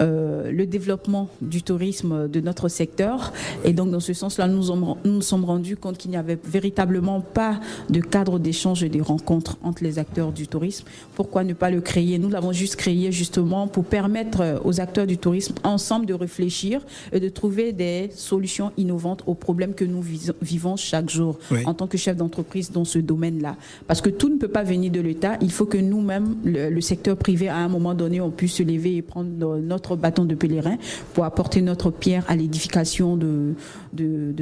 euh, 0.00 0.50
le 0.52 0.66
développement 0.66 1.28
du 1.40 1.62
tourisme 1.62 2.28
de 2.28 2.40
notre 2.40 2.68
secteur, 2.68 3.32
et 3.64 3.72
donc 3.72 3.90
dans 3.90 4.00
ce 4.00 4.12
sens-là, 4.12 4.46
nous, 4.46 4.74
nous 4.74 4.96
nous 5.04 5.22
sommes 5.22 5.44
rendus 5.44 5.76
compte 5.76 5.96
qu'il 5.96 6.10
n'y 6.10 6.16
avait 6.16 6.38
véritablement 6.44 7.20
pas 7.20 7.60
de 7.88 8.00
cadre 8.00 8.38
d'échange 8.38 8.82
et 8.82 8.88
de 8.88 9.00
rencontres 9.00 9.56
entre 9.62 9.82
les 9.82 9.98
acteurs 9.98 10.32
du 10.32 10.46
tourisme. 10.46 10.84
Pourquoi 11.14 11.42
ne 11.42 11.54
pas 11.54 11.70
le 11.70 11.80
créer? 11.80 12.18
Nous 12.18 12.28
l'avons 12.28 12.52
juste 12.52 12.76
créé 12.76 13.10
justement 13.10 13.68
pour 13.68 13.84
permettre 13.84 14.60
aux 14.64 14.80
acteurs 14.80 15.06
du 15.06 15.18
tourisme 15.18 15.54
ensemble 15.64 16.06
de 16.06 16.14
réfléchir 16.14 16.82
et 17.12 17.20
de 17.20 17.28
trouver 17.28 17.72
des 17.72 18.10
solutions 18.14 18.70
innovantes 18.76 19.22
aux 19.26 19.34
problèmes 19.34 19.74
que 19.74 19.84
nous 19.84 20.02
vivons 20.42 20.76
chaque 20.76 21.10
jour 21.10 21.38
en 21.64 21.74
tant 21.74 21.86
que 21.86 21.96
chef 21.98 22.16
d'entreprise 22.16 22.70
dans 22.70 22.84
ce 22.84 22.98
domaine-là. 22.98 23.56
Parce 23.88 24.02
que 24.02 24.10
tout 24.10 24.28
ne 24.28 24.36
peut 24.36 24.48
pas 24.48 24.62
venir 24.62 24.92
de 24.92 25.00
l'État. 25.00 25.38
Il 25.40 25.50
faut 25.50 25.64
que 25.64 25.78
nous-mêmes, 25.78 26.36
le, 26.44 26.80
secteur 26.82 27.16
privé, 27.16 27.48
à 27.48 27.56
un 27.56 27.68
moment 27.68 27.94
donné, 27.94 28.20
on 28.20 28.30
puisse 28.30 28.52
se 28.52 28.62
lever 28.62 28.96
et 28.96 29.02
prendre 29.02 29.56
notre 29.56 29.96
bâton 29.96 30.26
de 30.26 30.34
pèlerin 30.34 30.76
pour 31.14 31.24
apporter 31.24 31.62
notre 31.62 31.90
pierre 31.90 32.24
à 32.28 32.36
l'édification 32.36 33.16
de, 33.16 33.54
de, 33.92 34.32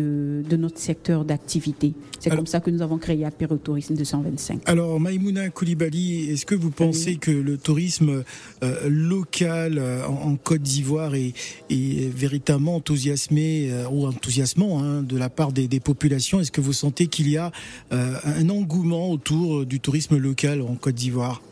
de, 0.49 0.57
notre 0.57 0.79
secteur 0.79 1.25
d'activité. 1.25 1.93
C'est 2.19 2.31
comme 2.31 2.47
ça 2.47 2.61
que 2.61 2.71
nous 2.71 2.83
avons 2.83 2.99
créé 2.99 3.25
Apérotourisme 3.25 3.95
225. 3.95 4.63
Alors, 4.67 4.99
Maïmouna 4.99 5.51
Koulibaly, 5.51 6.31
est-ce 6.31 6.47
que 6.47 6.55
vous 6.55 6.71
pensez 6.71 7.17
que 7.17 7.31
le 7.31 7.59
tourisme 7.59 8.25
euh, 8.63 8.89
local 8.89 9.79
euh, 9.79 10.07
en, 10.07 10.37
Côte 10.37 10.63
d'Ivoire 10.63 11.15
est, 11.15 11.33
est, 11.71 12.11
véritablement 12.11 12.77
enthousiasmé 12.77 13.69
euh, 13.71 13.87
ou 13.91 14.07
enthousiasmant 14.07 14.83
hein, 14.83 15.03
de 15.03 15.17
la 15.17 15.29
part 15.29 15.53
des, 15.53 15.69
des 15.69 15.81
populations? 15.81 16.41
Est-ce 16.41 16.53
que 16.53 16.61
vous 16.61 16.73
sentez 16.73 17.07
qu'il 17.07 17.29
y 17.29 17.37
a 17.37 17.53
un 17.91 18.49
engouement 18.49 19.11
autour 19.11 19.67
du 19.67 19.81
tourisme 19.81 20.17
local 20.17 20.63
en 20.63 20.75
Côte 20.75 20.95
d'Ivoire? 20.95 21.43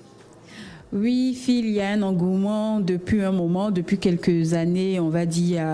Oui, 0.94 1.34
Phil, 1.34 1.66
il 1.66 1.72
y 1.72 1.80
a 1.80 1.88
un 1.88 2.02
engouement 2.02 2.78
depuis 2.78 3.24
un 3.24 3.32
moment, 3.32 3.72
depuis 3.72 3.98
quelques 3.98 4.54
années, 4.54 5.00
on 5.00 5.08
va 5.08 5.26
dire, 5.26 5.66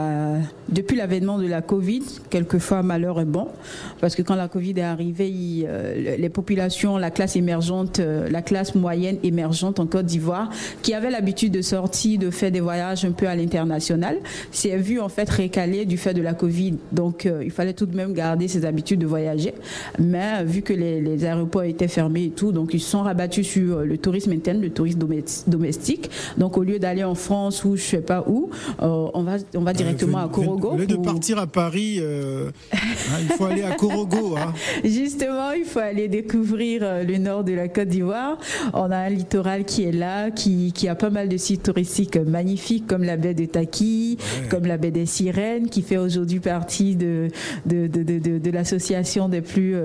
depuis 0.71 0.97
l'avènement 0.97 1.37
de 1.37 1.47
la 1.47 1.61
Covid. 1.61 2.01
Quelquefois, 2.31 2.83
malheur 2.83 3.21
est 3.21 3.27
bon, 3.27 3.49
parce 4.01 4.15
que 4.15 4.23
quand 4.23 4.35
la 4.35 4.49
Covid 4.49 4.73
est 4.79 4.81
arrivée, 4.81 5.31
euh, 5.67 6.17
les 6.17 6.29
populations, 6.31 6.97
la 6.97 7.11
classe 7.11 7.37
émergente, 7.37 8.01
euh, 8.01 8.31
la 8.31 8.41
classe 8.41 8.75
moyenne 8.75 9.19
émergente 9.23 9.79
en 9.79 9.87
Côte 9.87 10.07
d'Ivoire, 10.07 10.49
qui 10.81 10.95
avait 10.95 11.11
l'habitude 11.11 11.53
de 11.53 11.61
sortir, 11.61 12.19
de 12.19 12.31
faire 12.31 12.51
des 12.51 12.61
voyages 12.61 13.05
un 13.05 13.13
peu 13.13 13.29
à 13.29 13.37
l'international, 13.37 14.17
s'est 14.51 14.79
vu 14.79 15.01
en 15.01 15.11
fait 15.11 15.29
récalé 15.29 15.85
du 15.85 15.99
fait 15.99 16.15
de 16.15 16.23
la 16.23 16.33
Covid. 16.33 16.77
Donc, 16.93 17.27
euh, 17.27 17.45
il 17.45 17.51
fallait 17.51 17.75
tout 17.75 17.85
de 17.85 17.95
même 17.95 18.15
garder 18.15 18.49
ses 18.49 18.65
habitudes 18.65 19.01
de 19.01 19.07
voyager. 19.07 19.53
Mais 19.99 20.45
vu 20.45 20.63
que 20.63 20.73
les, 20.73 21.03
les 21.03 21.27
aéroports 21.27 21.65
étaient 21.65 21.89
fermés 21.89 22.25
et 22.25 22.31
tout, 22.31 22.53
donc 22.53 22.73
ils 22.73 22.81
se 22.81 22.89
sont 22.89 23.03
rabattus 23.03 23.47
sur 23.47 23.81
le 23.81 23.99
tourisme 23.99 24.33
interne, 24.33 24.63
le 24.63 24.71
tourisme 24.71 24.99
domestique. 24.99 25.10
Donc 26.39 26.57
au 26.57 26.63
lieu 26.63 26.79
d'aller 26.79 27.05
en 27.05 27.15
France 27.15 27.65
ou 27.65 27.77
je 27.77 27.83
sais 27.83 28.01
pas 28.01 28.25
où, 28.27 28.51
euh, 28.83 29.09
on 29.15 29.23
va 29.23 29.37
on 29.55 29.61
va 29.61 29.73
directement 29.73 30.19
à 30.19 30.29
Corogo. 30.29 30.71
Au 30.73 30.77
lieu 30.77 30.87
de 30.87 30.97
partir 30.97 31.39
à 31.39 31.47
Paris, 31.47 31.99
euh, 32.01 32.51
hein, 32.73 33.19
il 33.23 33.29
faut 33.29 33.45
aller 33.45 33.63
à 33.63 33.73
Corogo. 33.73 34.37
Hein. 34.37 34.53
Justement, 34.85 35.53
il 35.53 35.65
faut 35.65 35.81
aller 35.81 36.09
découvrir 36.09 36.83
euh, 36.83 37.05
le 37.05 37.19
nord 37.19 37.45
de 37.45 37.53
la 37.53 37.69
Côte 37.69 37.89
d'Ivoire. 37.89 38.39
On 38.73 38.91
a 38.91 38.97
un 38.97 39.11
littoral 39.11 39.65
qui 39.65 39.85
est 39.85 39.93
là, 39.93 40.31
qui, 40.31 40.73
qui 40.73 40.89
a 40.89 40.95
pas 40.95 41.11
mal 41.11 41.29
de 41.29 41.37
sites 41.37 41.63
touristiques 41.63 42.17
magnifiques 42.17 42.87
comme 42.87 43.03
la 43.03 43.17
baie 43.17 43.35
de 43.35 43.47
Taki, 43.47 44.19
comme 44.49 44.67
la 44.67 44.77
baie 44.77 44.91
des 44.91 45.07
Sirènes, 45.07 45.69
qui 45.69 45.83
fait 45.83 45.99
aujourd'hui 45.99 46.41
partie 46.41 46.97
de 46.97 47.29
de, 47.67 47.87
de, 47.87 48.03
de, 48.03 48.39
de 48.39 48.51
l'association 48.51 49.29
des 49.29 49.41
plus 49.41 49.77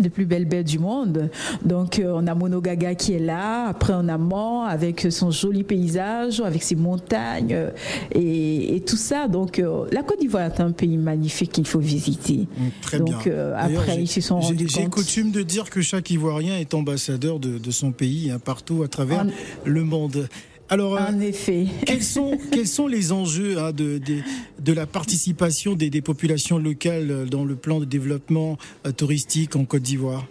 de 0.00 0.08
plus 0.08 0.26
belles 0.26 0.44
baies 0.44 0.64
du 0.64 0.78
monde. 0.78 1.30
Donc 1.64 1.98
euh, 1.98 2.12
on 2.14 2.26
a 2.26 2.34
Monogaga 2.34 2.94
qui 2.94 3.14
est 3.14 3.18
là, 3.18 3.66
après 3.68 3.92
on 3.94 4.08
a 4.08 4.18
Mans 4.18 4.64
avec 4.64 5.06
son 5.10 5.30
joli 5.30 5.64
paysage, 5.64 6.40
avec 6.40 6.62
ses 6.62 6.76
montagnes 6.76 7.54
euh, 7.54 7.70
et, 8.12 8.82
tout 8.86 8.96
ça. 8.96 9.28
Donc 9.28 9.58
euh, 9.58 9.86
la 9.92 10.02
Côte 10.02 10.20
d'Ivoire 10.20 10.44
est 10.44 10.60
un 10.60 10.72
pays 10.72 10.96
magnifique 10.96 11.52
qu'il 11.52 11.66
faut 11.66 11.80
visiter. 11.80 12.46
Mm, 12.56 12.68
très 12.82 12.98
Donc 12.98 13.28
après 13.56 14.02
ils 14.02 14.08
se 14.08 14.20
sont 14.20 14.40
rendus 14.40 14.66
J'ai 14.68 14.86
coutume 14.86 15.30
de 15.30 15.42
dire 15.42 15.70
que 15.70 15.80
chaque 15.80 16.10
Ivoirien 16.10 16.56
est 16.56 16.74
ambassadeur 16.74 17.38
de, 17.38 17.70
son 17.70 17.92
pays 17.92 18.30
hein, 18.30 18.38
partout 18.42 18.82
à 18.82 18.88
travers 18.88 19.26
le 19.64 19.84
monde. 19.84 20.28
Alors, 20.68 21.00
en 21.00 21.20
effet. 21.20 21.66
Quels 21.84 22.02
sont, 22.02 22.38
quels 22.50 22.66
sont 22.66 22.88
les 22.88 23.12
enjeux 23.12 23.58
hein, 23.58 23.72
de, 23.72 23.98
de, 23.98 24.18
de, 24.58 24.72
la 24.72 24.86
participation 24.86 25.74
des, 25.74 25.90
des, 25.90 26.02
populations 26.02 26.58
locales 26.58 27.28
dans 27.30 27.44
le 27.44 27.54
plan 27.54 27.78
de 27.78 27.84
développement 27.84 28.58
touristique 28.96 29.54
en 29.54 29.64
Côte 29.64 29.82
d'Ivoire? 29.82 30.26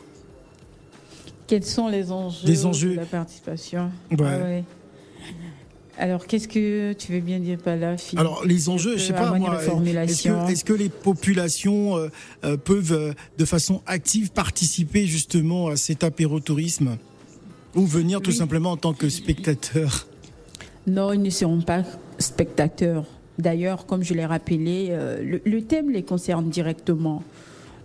Quels 1.48 1.64
sont 1.64 1.88
les 1.88 2.12
enjeux, 2.12 2.66
enjeux... 2.66 2.92
de 2.92 2.96
la 2.96 3.06
participation? 3.06 3.92
Ouais. 4.12 4.64
Ah 4.64 4.66
alors, 5.98 6.28
qu'est-ce 6.28 6.48
que 6.48 6.92
tu 6.94 7.14
veux 7.14 7.22
bien 7.22 7.40
dire 7.40 7.58
par 7.58 7.78
là, 7.78 7.98
Philippe? 7.98 8.20
Alors, 8.20 8.46
les 8.46 8.68
enjeux, 8.68 8.98
je 8.98 9.04
sais 9.04 9.14
pas, 9.14 9.32
moi, 9.38 9.62
est-ce 9.64 10.66
que, 10.66 10.74
les 10.74 10.90
populations 10.90 11.96
euh, 11.98 12.10
euh, 12.44 12.58
peuvent, 12.58 12.92
euh, 12.92 13.14
de 13.38 13.46
façon 13.46 13.82
active, 13.86 14.32
participer 14.32 15.08
justement 15.08 15.68
à 15.68 15.78
cet 15.78 16.04
apérotourisme? 16.04 16.98
Ou 17.76 17.86
venir 17.86 18.22
tout 18.22 18.32
simplement 18.32 18.72
en 18.72 18.78
tant 18.78 18.94
que 18.94 19.10
spectateurs 19.10 20.08
Non, 20.88 21.14
ils 21.14 21.22
ne 21.22 21.30
seront 21.30 21.62
pas 21.62 21.84
spectateurs. 22.20 23.06
D'ailleurs, 23.38 23.86
comme 23.86 24.04
je 24.04 24.14
l'ai 24.14 24.26
rappelé, 24.26 24.96
le, 25.22 25.62
thème 25.62 25.90
les 25.90 26.04
concerne 26.04 26.50
directement. 26.50 27.22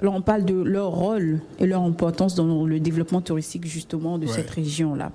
Alors, 0.01 0.15
on 0.15 0.23
parle 0.23 0.45
de 0.45 0.55
leur 0.55 0.91
rôle 0.91 1.41
et 1.59 1.67
leur 1.67 1.83
importance 1.83 2.35
dans 2.35 2.65
le 2.65 2.79
développement 2.79 3.21
touristique 3.21 3.67
justement 3.67 4.19
de 4.19 4.27
cette 4.27 4.51
région-là. 4.51 5.13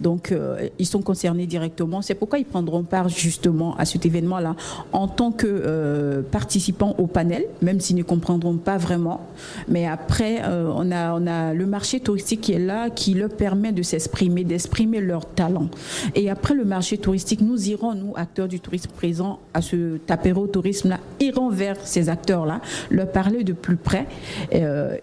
Donc, 0.00 0.32
euh, 0.32 0.68
ils 0.78 0.86
sont 0.86 1.02
concernés 1.02 1.46
directement. 1.46 2.02
C'est 2.02 2.14
pourquoi 2.14 2.38
ils 2.38 2.44
prendront 2.44 2.82
part 2.82 3.08
justement 3.08 3.76
à 3.76 3.84
cet 3.84 4.06
événement-là 4.06 4.56
en 4.92 5.08
tant 5.08 5.32
que 5.32 5.46
euh, 5.48 6.22
participants 6.22 6.94
au 6.98 7.06
panel, 7.06 7.44
même 7.62 7.80
s'ils 7.80 7.96
ne 7.96 8.02
comprendront 8.02 8.56
pas 8.56 8.76
vraiment. 8.76 9.20
Mais 9.68 9.86
après, 9.86 10.42
euh, 10.44 10.70
on, 10.74 10.90
a, 10.90 11.54
le 11.54 11.66
marché 11.66 12.00
touristique 12.00 12.42
qui 12.42 12.52
est 12.52 12.58
là, 12.58 12.90
qui 12.90 13.14
leur 13.14 13.30
permet 13.30 13.72
de 13.72 13.82
s'exprimer, 13.82 14.44
d'exprimer 14.44 15.00
leur 15.00 15.26
talent. 15.26 15.68
Et 16.14 16.30
après 16.30 16.54
le 16.54 16.64
marché 16.64 16.98
touristique, 16.98 17.40
nous 17.40 17.68
irons, 17.68 17.94
nous, 17.94 18.12
acteurs 18.16 18.48
du 18.48 18.60
tourisme 18.60 18.90
présents 18.96 19.40
à 19.52 19.62
ce 19.62 19.96
tapéro 19.98 20.46
tourisme-là, 20.46 20.98
irons 21.20 21.50
vers 21.50 21.76
ces 21.84 22.08
acteurs-là, 22.08 22.60
leur 22.90 23.10
parler 23.10 23.44
de 23.44 23.52
plus 23.52 23.76
près, 23.76 24.06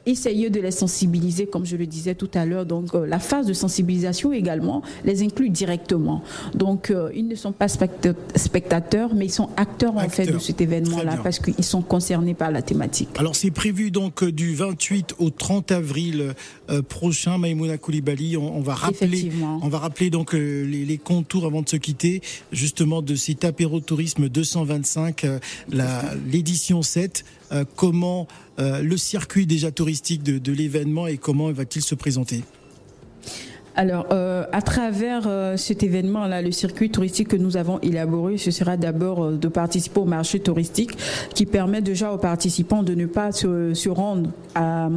essayer 0.06 0.50
de 0.50 0.60
les 0.60 0.72
sensibiliser, 0.72 1.46
comme 1.48 1.66
je 1.66 1.76
le 1.76 1.86
disais 1.86 2.16
tout 2.16 2.30
à 2.34 2.46
l'heure. 2.46 2.66
Donc, 2.66 2.94
la 2.94 3.20
phase 3.20 3.48
de 3.48 3.54
sensibilisation 3.54 4.32
également 4.32 4.61
les 5.06 5.24
inclut 5.24 5.50
directement. 5.50 6.24
Donc, 6.54 6.90
euh, 6.90 7.12
ils 7.16 7.28
ne 7.28 7.36
sont 7.36 7.52
pas 7.52 7.68
spectateurs, 7.68 9.14
mais 9.16 9.26
ils 9.26 9.32
sont 9.32 9.50
acteurs, 9.58 9.98
en 9.98 10.10
fait 10.10 10.26
de 10.26 10.40
cet 10.40 10.62
événement-là 10.62 11.18
parce 11.24 11.40
qu'ils 11.40 11.64
sont 11.64 11.82
concernés 11.82 12.34
par 12.34 12.52
la 12.52 12.62
thématique. 12.62 13.10
Alors, 13.18 13.36
c'est 13.36 13.52
prévu 13.52 13.92
donc 13.92 14.24
euh, 14.24 14.32
du 14.32 14.56
28 14.56 15.16
au 15.20 15.30
30 15.30 15.72
avril 15.72 16.34
euh, 16.70 16.82
prochain, 16.82 17.38
Maïmouna 17.38 17.78
Koulibaly. 17.78 18.38
On, 18.38 18.62
va 18.62 18.76
rappeler, 18.76 19.32
on 19.62 19.68
va 19.68 19.80
rappeler 19.80 20.10
donc 20.10 20.34
les, 20.34 21.00
contours 21.04 21.46
avant 21.46 21.62
de 21.62 21.70
se 21.70 21.78
quitter, 21.78 22.22
justement 22.52 23.02
de 23.02 23.16
cet 23.16 23.44
apéro-tourisme 23.46 24.30
225, 24.30 25.26
l'édition 26.32 26.82
7. 26.82 27.26
comment 27.76 28.28
le 28.60 28.98
circuit 28.98 29.46
déjà 29.46 29.72
touristique 29.72 30.24
de, 30.24 30.38
de 30.38 30.52
l'événement 30.52 31.08
et 31.08 31.18
comment 31.18 31.52
va-t-il 31.52 31.82
se 31.82 31.96
présenter? 31.96 32.44
Alors, 33.76 34.08
euh, 34.12 34.46
à 34.52 34.62
travers 34.62 35.24
euh, 35.28 35.56
cet 35.56 35.84
événement-là, 35.84 36.42
le 36.42 36.52
circuit 36.52 36.90
touristique 36.90 37.30
que 37.30 37.38
nous 37.38 37.56
avons 37.56 37.80
élaboré, 37.80 38.38
ce 38.38 38.52
sera 38.52 38.76
d'abord 38.76 39.24
euh, 39.24 39.38
de 39.38 39.48
participer 39.48 40.02
au 40.02 40.06
marché 40.06 40.40
touristique 40.40 40.98
qui 41.34 41.46
permet 41.46 41.82
déjà 41.82 42.12
aux 42.12 42.18
participants 42.18 42.84
de 42.84 42.96
ne 42.96 43.06
pas 43.06 43.32
se, 43.32 43.74
se 43.74 43.90
rendre 43.90 44.30
à 44.56 44.90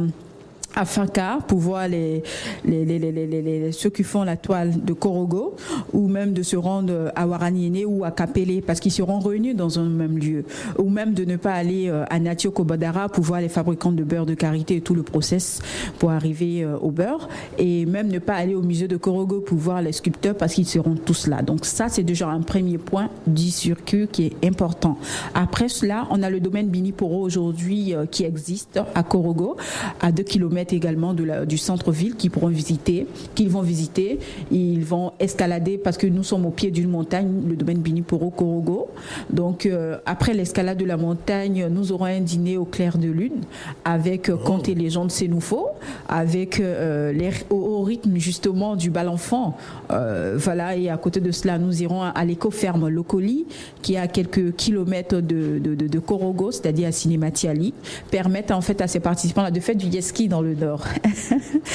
à 0.75 0.85
Faka 0.85 1.39
pour 1.47 1.59
voir 1.59 1.87
les, 1.87 2.21
les, 2.65 2.85
les, 2.85 2.99
les, 2.99 3.71
ceux 3.71 3.89
qui 3.89 4.03
font 4.03 4.23
la 4.23 4.35
toile 4.37 4.83
de 4.83 4.93
Korogo 4.93 5.55
ou 5.93 6.07
même 6.07 6.33
de 6.33 6.43
se 6.43 6.57
rendre 6.57 7.11
à 7.15 7.27
Waraniene 7.27 7.85
ou 7.85 8.03
à 8.03 8.11
Kapele 8.11 8.61
parce 8.61 8.79
qu'ils 8.79 8.91
seront 8.91 9.19
réunis 9.19 9.53
dans 9.53 9.79
un 9.79 9.85
même 9.85 10.17
lieu 10.17 10.43
ou 10.77 10.89
même 10.89 11.13
de 11.13 11.23
ne 11.23 11.37
pas 11.37 11.53
aller 11.53 11.89
euh, 11.89 12.03
à 12.09 12.19
Natio 12.19 12.51
Kobadara 12.51 13.09
pour 13.09 13.23
voir 13.23 13.41
les 13.41 13.49
fabricants 13.49 13.91
de 13.91 14.03
beurre 14.03 14.25
de 14.25 14.33
karité 14.33 14.77
et 14.77 14.81
tout 14.81 14.95
le 14.95 15.03
process 15.03 15.61
pour 15.99 16.11
arriver 16.11 16.63
euh, 16.63 16.77
au 16.77 16.91
beurre 16.91 17.29
et 17.57 17.85
même 17.85 18.07
ne 18.09 18.19
pas 18.19 18.35
aller 18.35 18.55
au 18.55 18.61
musée 18.61 18.87
de 18.87 18.97
Korogo 18.97 19.39
pour 19.39 19.57
voir 19.57 19.81
les 19.81 19.93
sculpteurs 19.93 20.35
parce 20.35 20.53
qu'ils 20.53 20.65
seront 20.65 20.95
tous 20.95 21.27
là. 21.27 21.41
Donc 21.41 21.65
ça 21.65 21.87
c'est 21.89 22.03
déjà 22.03 22.27
un 22.27 22.41
premier 22.41 22.77
point 22.77 23.09
du 23.27 23.49
circuit 23.49 24.07
qui 24.11 24.25
est 24.25 24.45
important. 24.45 24.97
Après 25.33 25.69
cela, 25.69 26.07
on 26.09 26.21
a 26.21 26.29
le 26.29 26.39
domaine 26.39 26.67
Biniporo 26.67 27.21
aujourd'hui 27.21 27.93
euh, 27.93 28.05
qui 28.05 28.23
existe 28.25 28.79
à 28.93 29.03
Korogo 29.03 29.55
à 30.01 30.11
2 30.11 30.23
km 30.23 30.64
également 30.73 31.13
du 31.13 31.57
centre-ville 31.57 32.15
qui 32.15 32.29
pourront 32.29 32.47
visiter, 32.47 33.07
qu'ils 33.33 33.49
vont 33.49 33.61
visiter. 33.61 34.19
Ils 34.51 34.83
vont 34.83 35.11
escalader 35.19 35.77
parce 35.77 35.97
que 35.97 36.07
nous 36.07 36.23
sommes 36.23 36.45
au 36.45 36.51
pied 36.51 36.71
d'une 36.71 36.89
montagne, 36.89 37.43
le 37.47 37.55
domaine 37.55 37.79
Biniporo 37.79 38.29
Korogo. 38.29 38.89
Donc 39.29 39.65
euh, 39.65 39.97
après 40.05 40.33
l'escalade 40.33 40.77
de 40.77 40.85
la 40.85 40.97
montagne, 40.97 41.67
nous 41.69 41.91
aurons 41.91 42.05
un 42.05 42.21
dîner 42.21 42.57
au 42.57 42.65
clair 42.65 42.97
de 42.97 43.07
lune 43.07 43.41
avec 43.83 44.29
euh, 44.29 44.37
oh. 44.39 44.43
Conte 44.45 44.69
et 44.69 44.75
légende 44.75 45.11
Sénoufo, 45.11 45.69
avec 46.07 46.59
euh, 46.59 47.11
les, 47.11 47.31
au, 47.49 47.81
rythme 47.81 48.17
justement 48.17 48.75
du 48.75 48.89
bal 48.89 49.09
enfant. 49.09 49.57
voilà, 49.89 50.75
et 50.75 50.89
à 50.89 50.97
côté 50.97 51.19
de 51.19 51.31
cela, 51.31 51.57
nous 51.57 51.81
irons 51.81 52.01
à, 52.01 52.25
l'éco-ferme 52.25 52.87
Locoli, 52.87 53.45
qui 53.81 53.95
est 53.95 53.97
à 53.97 54.07
quelques 54.07 54.55
kilomètres 54.55 55.21
de, 55.21 55.59
de, 55.59 55.75
de, 55.75 55.99
Korogo, 55.99 56.51
c'est-à-dire 56.51 56.87
à 56.87 56.91
Cinématiali, 56.91 57.73
permettre 58.11 58.53
en 58.53 58.61
fait 58.61 58.81
à 58.81 58.87
ces 58.87 58.99
participants 58.99 59.49
de 59.49 59.59
faire 59.59 59.75
du 59.75 59.91
jet 59.91 60.01
dans 60.27 60.41
le 60.41 60.54
nord. 60.55 60.83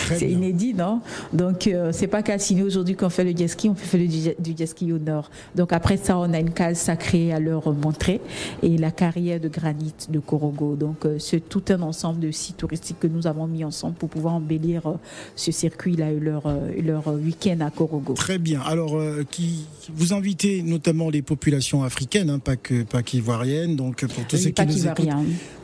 c'est 0.01 0.31
inédit, 0.31 0.75
non? 0.75 1.01
Donc, 1.33 1.67
euh, 1.67 1.91
c'est 1.93 2.07
pas 2.07 2.23
qu'à 2.23 2.39
signer 2.39 2.63
aujourd'hui 2.63 2.97
qu'on 2.97 3.11
fait 3.11 3.25
le 3.25 3.37
jet 3.37 3.49
ski, 3.49 3.69
on 3.69 3.75
fait 3.75 3.99
le, 3.99 4.07
du 4.07 4.57
jet 4.57 4.67
ski 4.67 4.93
au 4.93 4.99
nord. 4.99 5.31
Donc, 5.55 5.73
après 5.73 5.97
ça, 5.97 6.19
on 6.19 6.33
a 6.33 6.39
une 6.39 6.51
case 6.51 6.79
sacrée 6.79 7.33
à 7.33 7.41
leur 7.41 7.73
montrer 7.73 8.21
et 8.63 8.77
la 8.77 8.91
carrière 8.91 9.41
de 9.41 9.49
granit 9.49 9.95
de 10.09 10.19
Korogo. 10.19 10.77
Donc, 10.77 11.05
euh, 11.05 11.19
c'est 11.19 11.41
tout 11.41 11.63
un 11.69 11.83
ensemble 11.83 12.21
de 12.21 12.31
sites 12.31 12.59
touristiques 12.59 13.01
que 13.01 13.07
nous 13.07 13.27
avons 13.27 13.47
mis 13.47 13.65
ensemble 13.65 13.95
pour 13.95 14.09
pouvoir 14.09 14.35
embellir 14.35 14.87
euh, 14.87 14.95
ce 15.37 15.53
circuit-là 15.53 16.13
et 16.13 16.21
leur, 16.21 16.43
leur 16.83 17.07
week-end 17.09 17.59
à 17.61 17.71
Korogo. 17.71 18.15
Très 18.15 18.39
bien. 18.39 18.61
Alors, 18.61 19.01
qui, 19.31 19.67
vous 19.95 20.13
invitez 20.13 20.63
notamment 20.63 21.11
les 21.11 21.23
populations 21.23 21.83
africaines, 21.83 22.31
hein, 22.31 22.39
pas 22.39 22.57
que 22.57 22.83
pas 22.83 23.03
qu'ivoiriennes, 23.03 23.77
donc 23.77 24.05
pour 24.07 24.27
tous 24.27 24.37
ceux 24.37 24.51
qui 24.51 24.67
nous 24.67 24.87
écoutent. 24.87 25.09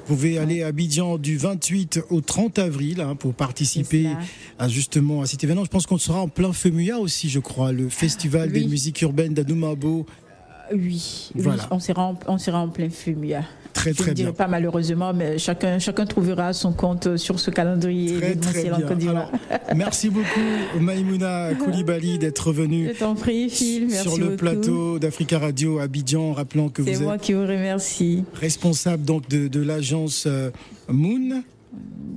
Vous 0.07 0.15
pouvez 0.15 0.39
aller 0.39 0.63
à 0.63 0.69
Abidjan 0.69 1.19
du 1.19 1.37
28 1.37 2.05
au 2.11 2.21
30 2.21 2.61
avril 2.61 3.01
hein, 3.01 3.17
pour 3.17 3.35
participer 3.35 4.07
à 4.57 4.69
justement 4.69 5.23
à 5.23 5.27
cet 5.27 5.43
événement. 5.43 5.65
Je 5.65 5.69
pense 5.69 5.85
qu'on 5.87 5.99
sera 5.99 6.21
en 6.21 6.29
plein 6.29 6.53
FEMUA 6.53 7.01
aussi, 7.01 7.29
je 7.29 7.41
crois, 7.41 7.73
le 7.73 7.89
festival 7.89 8.53
des 8.53 8.65
musiques 8.69 9.03
urbaines 9.03 9.35
d'Anoumabo. 9.35 10.07
Oui, 10.73 11.31
voilà. 11.35 11.67
on, 11.71 11.79
sera 11.79 12.03
en, 12.05 12.19
on 12.27 12.39
sera 12.39 12.61
en 12.61 12.69
plein 12.69 12.91
FEMUA. 12.91 13.43
Très, 13.73 13.93
très 13.93 14.05
je 14.05 14.11
ne 14.11 14.15
dirais 14.15 14.33
pas 14.33 14.49
malheureusement, 14.49 15.13
mais 15.13 15.39
chacun, 15.39 15.79
chacun 15.79 16.07
trouvera 16.07 16.53
son 16.53 16.73
compte 16.73 17.17
sur 17.17 17.39
ce 17.39 17.51
calendrier 17.51 18.19
très, 18.19 18.35
très 18.37 18.63
bien. 18.65 19.11
Alors, 19.11 19.31
merci 19.75 20.09
beaucoup, 20.09 20.81
Maïmouna 20.81 21.55
Koulibaly, 21.55 22.19
d'être 22.21 22.53
venue 22.53 22.95
sur 22.95 24.17
le 24.19 24.37
plateau 24.37 24.99
d'Africa 24.99 25.39
Radio 25.39 25.79
à 25.79 25.83
Abidjan, 25.85 26.33
rappelant 26.33 26.69
que 26.69 26.83
vous 26.83 26.89
êtes. 26.89 26.97
C'est 26.97 27.03
moi 27.05 27.19
qui 27.19 27.35
vous 27.35 27.43
remercie. 27.43 28.25
Responsable 28.35 29.05
donc 29.05 29.29
de, 29.29 29.49
de 29.49 29.61
l'agence 29.61 30.25
euh, 30.27 30.51
Moon. 30.89 31.43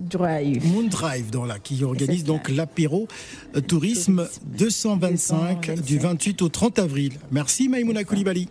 Drive. 0.09 0.65
Moon 0.65 0.87
Drive, 0.87 1.29
dans 1.29 1.45
qui 1.63 1.83
organise 1.83 2.23
donc 2.23 2.49
l'apéro 2.49 3.07
euh, 3.55 3.61
tourisme 3.61 4.27
225 4.57 5.81
du 5.81 5.99
28 5.99 6.41
au 6.41 6.49
30 6.49 6.79
avril. 6.79 7.13
Merci 7.31 7.69
Maïmouna 7.69 8.03
Koulibaly. 8.03 8.47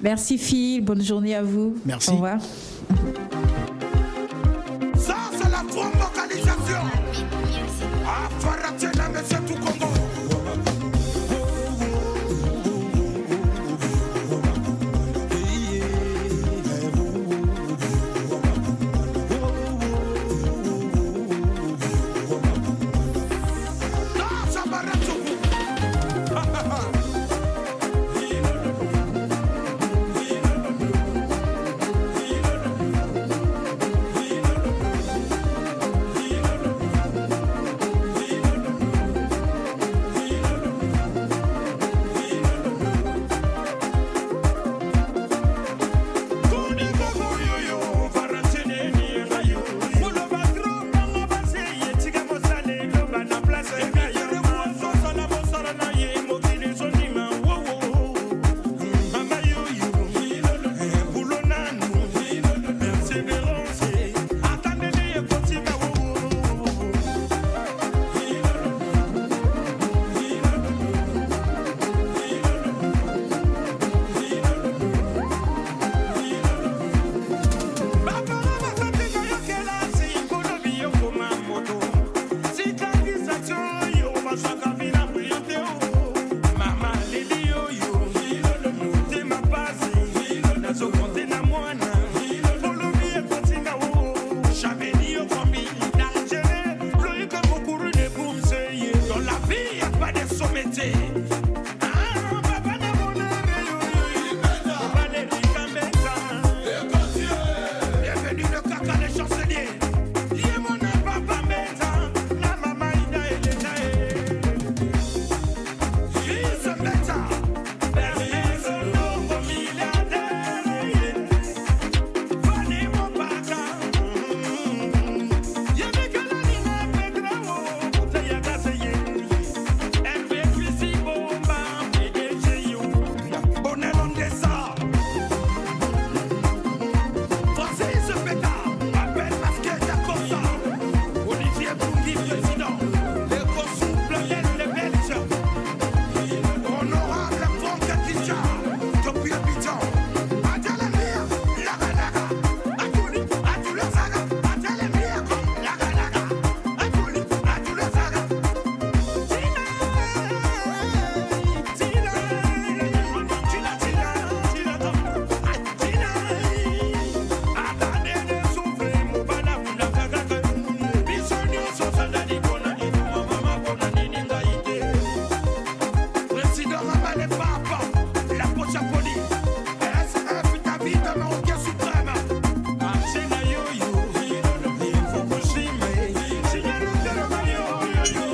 Merci 0.00 0.38
Phil, 0.38 0.82
bonne 0.82 1.02
journée 1.02 1.34
à 1.34 1.42
vous. 1.42 1.76
Merci. 1.84 2.10
Au 2.10 2.14
revoir. 2.14 2.38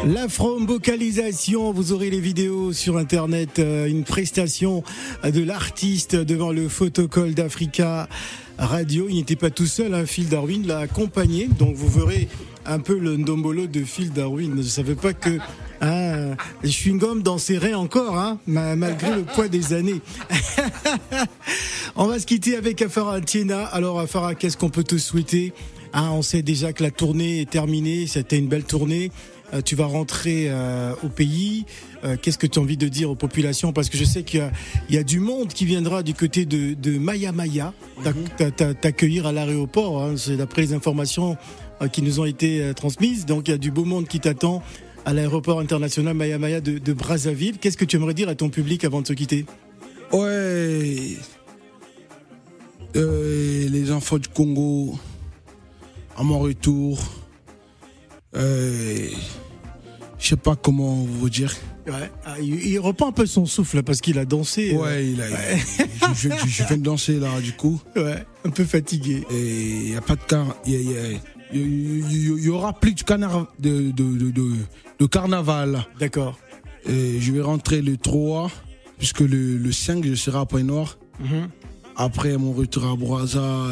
La 0.06 0.28
vocalisation, 0.28 1.72
vous 1.72 1.92
aurez 1.92 2.10
les 2.10 2.20
vidéos 2.20 2.72
sur 2.72 2.96
internet, 2.96 3.58
euh, 3.58 3.86
une 3.86 4.04
prestation 4.04 4.84
de 5.24 5.42
l'artiste 5.42 6.14
devant 6.14 6.52
le 6.52 6.68
photocall 6.68 7.34
d'Africa 7.34 8.08
Radio. 8.56 9.06
Il 9.08 9.16
n'était 9.16 9.34
pas 9.34 9.50
tout 9.50 9.66
seul, 9.66 9.94
hein, 9.94 10.06
Phil 10.06 10.28
Darwin 10.28 10.64
l'a 10.64 10.78
accompagné, 10.78 11.48
donc 11.48 11.74
vous 11.74 11.88
verrez 11.88 12.28
un 12.66 12.78
peu 12.78 12.96
le 12.96 13.16
ndombolo 13.16 13.66
de 13.66 13.82
Phil 13.82 14.12
Darwin. 14.12 14.52
Je 14.52 14.58
ne 14.58 14.62
savais 14.62 14.94
pas 14.94 15.12
que 15.12 15.38
hein, 15.80 16.36
une 16.84 16.98
gomme 16.98 17.24
danserait 17.24 17.74
encore, 17.74 18.16
hein, 18.16 18.38
malgré 18.46 19.12
le 19.12 19.24
poids 19.24 19.48
des 19.48 19.72
années. 19.72 20.00
On 21.96 22.06
va 22.06 22.20
se 22.20 22.26
quitter 22.26 22.54
avec 22.54 22.80
Afara 22.80 23.20
Tiena. 23.20 23.64
Alors 23.64 23.98
Afara, 23.98 24.36
qu'est-ce 24.36 24.56
qu'on 24.56 24.70
peut 24.70 24.84
te 24.84 24.98
souhaiter? 24.98 25.52
Hein, 25.92 26.10
On 26.12 26.22
sait 26.22 26.42
déjà 26.42 26.72
que 26.72 26.84
la 26.84 26.92
tournée 26.92 27.40
est 27.40 27.50
terminée, 27.50 28.06
c'était 28.06 28.38
une 28.38 28.46
belle 28.48 28.64
tournée. 28.64 29.10
Euh, 29.54 29.60
tu 29.62 29.76
vas 29.76 29.86
rentrer 29.86 30.46
euh, 30.48 30.92
au 31.04 31.08
pays. 31.08 31.66
Euh, 32.04 32.16
qu'est-ce 32.20 32.38
que 32.38 32.46
tu 32.46 32.58
as 32.58 32.62
envie 32.62 32.76
de 32.76 32.88
dire 32.88 33.10
aux 33.10 33.14
populations? 33.14 33.72
Parce 33.72 33.88
que 33.88 33.96
je 33.96 34.04
sais 34.04 34.22
qu'il 34.22 34.50
y, 34.90 34.98
a 34.98 35.02
du 35.02 35.20
monde 35.20 35.48
qui 35.48 35.64
viendra 35.64 36.02
du 36.02 36.14
côté 36.14 36.44
de, 36.44 36.98
Maya 36.98 37.32
Maya 37.32 37.72
mhm. 38.04 38.74
t'accueillir 38.80 39.26
à 39.26 39.32
l'aéroport. 39.32 40.02
Hein. 40.02 40.14
C'est 40.16 40.36
d'après 40.36 40.62
les 40.62 40.72
informations 40.72 41.36
qui 41.92 42.02
nous 42.02 42.20
ont 42.20 42.24
été 42.24 42.72
transmises. 42.74 43.26
Donc 43.26 43.48
il 43.48 43.50
y 43.52 43.54
a 43.54 43.58
du 43.58 43.70
beau 43.70 43.84
monde 43.84 44.08
qui 44.08 44.20
t'attend 44.20 44.62
à 45.04 45.12
l'aéroport 45.12 45.60
international 45.60 46.14
Maya 46.14 46.38
Maya 46.38 46.60
de, 46.60 46.78
de 46.78 46.92
Brazzaville. 46.92 47.58
Qu'est-ce 47.58 47.76
que 47.76 47.84
tu 47.84 47.96
aimerais 47.96 48.14
dire 48.14 48.28
à 48.28 48.34
ton 48.34 48.48
public 48.48 48.84
avant 48.84 49.02
de 49.02 49.06
se 49.06 49.12
quitter? 49.12 49.46
Ouais. 50.12 51.16
les 52.94 53.92
enfants 53.92 54.18
du 54.18 54.28
Congo, 54.28 54.98
à 56.16 56.22
mon 56.22 56.38
retour, 56.38 56.98
euh, 58.36 59.08
je 60.18 60.28
sais 60.28 60.36
pas 60.36 60.56
comment 60.56 60.94
vous 60.94 61.30
dire. 61.30 61.54
Ouais, 61.86 62.10
ah, 62.24 62.34
il, 62.40 62.78
reprend 62.80 63.08
un 63.08 63.12
peu 63.12 63.26
son 63.26 63.46
souffle 63.46 63.82
parce 63.82 64.00
qu'il 64.00 64.18
a 64.18 64.24
dansé. 64.24 64.74
Euh. 64.74 64.78
Ouais, 64.78 65.06
il 65.06 65.22
a. 65.22 65.26
je, 66.14 66.28
viens 66.64 66.76
de 66.76 66.82
danser 66.82 67.20
là, 67.20 67.40
du 67.40 67.52
coup. 67.52 67.80
Ouais, 67.94 68.24
un 68.44 68.50
peu 68.50 68.64
fatigué. 68.64 69.24
Et 69.30 69.60
il 69.84 69.90
n'y 69.90 69.96
a 69.96 70.00
pas 70.00 70.16
de 70.16 70.22
car. 70.26 70.56
Il 70.66 72.42
y, 72.42 72.48
aura 72.48 72.72
plus 72.72 72.94
de, 72.94 73.02
carnaval, 73.02 73.46
de, 73.60 73.92
de, 73.92 74.32
de, 74.98 75.06
carnaval. 75.06 75.86
D'accord. 76.00 76.38
Et 76.88 77.20
je 77.20 77.32
vais 77.32 77.40
rentrer 77.40 77.82
le 77.82 77.96
3, 77.96 78.50
puisque 78.98 79.20
le, 79.20 79.56
le 79.56 79.72
5, 79.72 80.04
je 80.04 80.14
serai 80.14 80.38
à 80.38 80.44
Point-Noir. 80.44 80.98
Mhm. 81.20 81.48
Après 81.96 82.36
mon 82.36 82.52
retour 82.52 82.84
à 82.84 82.96
Broisa, 82.96 83.68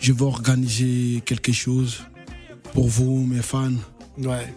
je 0.00 0.12
vais 0.12 0.22
organiser 0.22 1.22
quelque 1.24 1.52
chose 1.52 2.02
pour 2.72 2.88
vous, 2.88 3.26
mes 3.26 3.42
fans. 3.42 3.72
Ouais. 4.18 4.52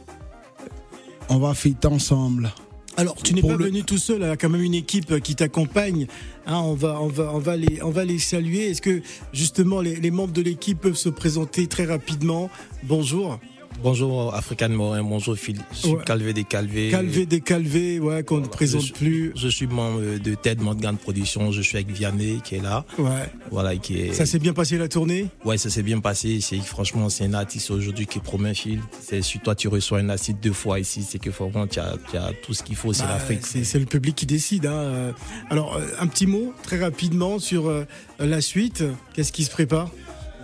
On 1.30 1.40
va 1.40 1.54
fêter 1.54 1.88
ensemble. 1.88 2.52
Alors, 2.96 3.16
tu 3.16 3.34
n'es 3.34 3.42
pas 3.42 3.58
venu 3.58 3.84
tout 3.84 3.98
seul, 3.98 4.22
il 4.22 4.28
y 4.28 4.30
a 4.30 4.38
quand 4.38 4.50
même 4.50 4.62
une 4.62 4.76
équipe 4.76 5.20
qui 5.22 5.36
t'accompagne. 5.36 6.06
Hein, 6.46 6.60
on, 6.60 6.76
va, 6.76 7.02
on, 7.02 7.08
va, 7.08 7.32
on, 7.34 7.40
va 7.40 7.58
les, 7.58 7.82
on 7.82 7.90
va 7.90 8.06
les 8.06 8.20
saluer. 8.20 8.70
Est-ce 8.70 8.84
que 8.84 9.02
justement 9.32 9.82
les, 9.82 9.96
les 9.96 10.12
membres 10.12 10.34
de 10.34 10.44
l'équipe 10.44 10.80
peuvent 10.80 10.96
se 10.96 11.10
présenter 11.10 11.66
très 11.66 11.86
rapidement? 11.86 12.52
Bonjour. 12.84 13.40
Bonjour 13.82 14.34
African 14.34 14.70
Morin, 14.70 15.04
bonjour 15.04 15.36
Phil. 15.38 15.58
Je 15.74 15.78
suis 15.78 15.96
Calvé 16.06 16.34
des 16.34 16.44
Calvés. 16.44 16.90
Calvé 16.90 17.26
des 17.26 17.42
Calvés, 17.42 18.00
ouais, 18.00 18.24
qu'on 18.24 18.40
ne 18.40 18.48
présente 18.48 18.94
plus. 18.94 19.34
Je 19.36 19.48
suis 19.48 19.68
membre 19.68 20.20
de 20.20 20.36
TED 20.36 20.62
Morgan 20.62 20.98
Production, 20.98 21.52
je 21.52 21.62
suis 21.62 21.78
avec 21.78 21.90
Vianney 21.90 22.40
qui 22.44 22.56
est 22.56 22.62
là. 22.62 22.86
Ouais. 22.98 23.30
Voilà, 23.52 23.76
qui 23.76 24.00
est... 24.00 24.14
Ça 24.14 24.26
s'est 24.26 24.40
bien 24.40 24.54
passé 24.54 24.78
la 24.78 24.88
tournée? 24.88 25.28
Ouais, 25.44 25.58
ça 25.58 25.70
s'est 25.70 25.84
bien 25.84 26.00
passé. 26.00 26.40
C'est, 26.42 26.60
franchement, 26.60 27.10
c'est 27.10 27.26
un 27.26 27.34
artiste 27.34 27.72
aujourd'hui 27.72 28.06
qui 28.06 28.20
promet 28.20 28.54
Phil. 28.54 28.80
C'est, 29.02 29.22
si 29.22 29.40
toi 29.40 29.56
tu 29.56 29.68
reçois 29.68 30.00
un 30.00 30.10
artiste 30.10 30.38
deux 30.42 30.54
fois 30.54 30.80
ici, 30.80 31.06
c'est 31.08 31.20
que 31.20 31.30
vraiment 31.30 31.68
tu 31.68 31.80
as, 31.80 31.96
as 32.14 32.32
tout 32.42 32.54
ce 32.54 32.64
qu'il 32.64 32.76
faut, 32.76 32.94
c'est 32.94 33.04
bah, 33.04 33.14
l'Afrique. 33.14 33.46
C'est, 33.46 33.80
le 33.80 33.86
public 33.86 34.16
qui 34.16 34.26
décide. 34.26 34.66
Hein. 34.66 35.14
Alors, 35.50 35.76
euh, 35.76 35.88
un 36.00 36.08
petit 36.08 36.28
mot 36.28 36.54
très 36.64 36.80
rapidement 36.80 37.40
sur 37.40 37.68
euh, 37.68 37.86
la 38.20 38.40
suite. 38.40 38.84
Qu'est-ce 39.14 39.32
qui 39.32 39.44
se 39.44 39.52
prépare? 39.52 39.92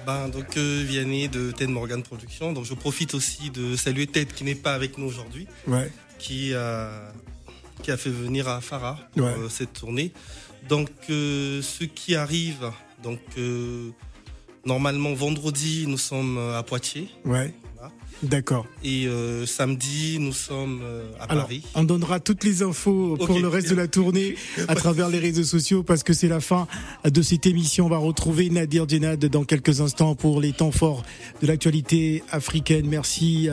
Ben, 0.09 0.27
donc 0.27 0.57
euh, 0.57 0.83
Vianney 0.85 1.27
de 1.27 1.51
Ted 1.51 1.71
Morgan 1.71 2.01
Production. 2.01 2.51
Donc 2.51 2.65
je 2.65 2.73
profite 2.73 3.13
aussi 3.13 3.51
de 3.51 3.75
saluer 3.75 4.07
Ted 4.07 4.31
qui 4.33 4.43
n'est 4.43 4.55
pas 4.55 4.73
avec 4.73 4.97
nous 4.97 5.05
aujourd'hui, 5.05 5.47
qui 6.17 6.53
a 6.53 7.11
qui 7.83 7.91
a 7.91 7.97
fait 7.97 8.09
venir 8.09 8.47
à 8.49 8.59
Farah 8.59 8.97
pour 9.15 9.25
euh, 9.25 9.49
cette 9.49 9.73
tournée. 9.73 10.11
Donc 10.67 10.89
euh, 11.09 11.61
ce 11.61 11.83
qui 11.83 12.15
arrive, 12.15 12.71
donc 13.03 13.19
normalement 14.65 15.13
vendredi 15.13 15.85
nous 15.87 15.99
sommes 15.99 16.37
à 16.37 16.63
Poitiers. 16.63 17.09
Ouais. 17.25 17.53
D'accord. 18.23 18.65
Et 18.84 19.08
euh, 19.08 19.45
samedi, 19.45 20.17
nous 20.19 20.34
sommes 20.34 20.82
euh, 20.84 21.03
à 21.19 21.27
Paris. 21.27 21.63
On 21.75 21.84
donnera 21.84 22.19
toutes 22.19 22.43
les 22.43 22.63
infos 22.63 23.17
pour 23.17 23.39
le 23.39 23.47
reste 23.47 23.69
de 23.69 23.75
la 23.75 23.88
tournée 23.88 24.36
à 24.67 24.75
travers 24.75 25.10
les 25.10 25.19
réseaux 25.19 25.43
sociaux 25.43 25.84
parce 25.84 26.03
que 26.03 26.13
c'est 26.13 26.27
la 26.27 26.41
fin 26.41 26.67
de 27.05 27.21
cette 27.21 27.45
émission. 27.45 27.86
On 27.86 27.89
va 27.89 27.97
retrouver 27.97 28.49
Nadir 28.49 28.88
Djenad 28.88 29.23
dans 29.25 29.43
quelques 29.43 29.82
instants 29.82 30.15
pour 30.15 30.41
les 30.41 30.51
temps 30.51 30.71
forts 30.71 31.03
de 31.41 31.47
l'actualité 31.47 32.23
africaine. 32.32 32.88
Merci 32.88 33.49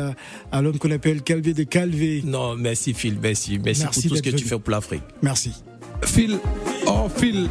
à, 0.52 0.62
l'homme 0.62 0.78
qu'on 0.78 0.90
appelle 0.90 1.22
Calvé 1.22 1.54
de 1.54 1.62
Calvé. 1.62 2.22
Non, 2.24 2.56
merci 2.56 2.92
Phil, 2.92 3.18
merci. 3.20 3.58
Merci, 3.58 3.82
merci 3.84 4.08
pour 4.08 4.10
tout 4.10 4.16
ce 4.16 4.22
que 4.22 4.36
tu 4.36 4.44
fais 4.44 4.58
pour 4.58 4.70
l'Afrique. 4.70 5.02
Merci. 5.22 5.52
Phil, 6.02 6.38
oh 6.86 7.08
Phil. 7.16 7.48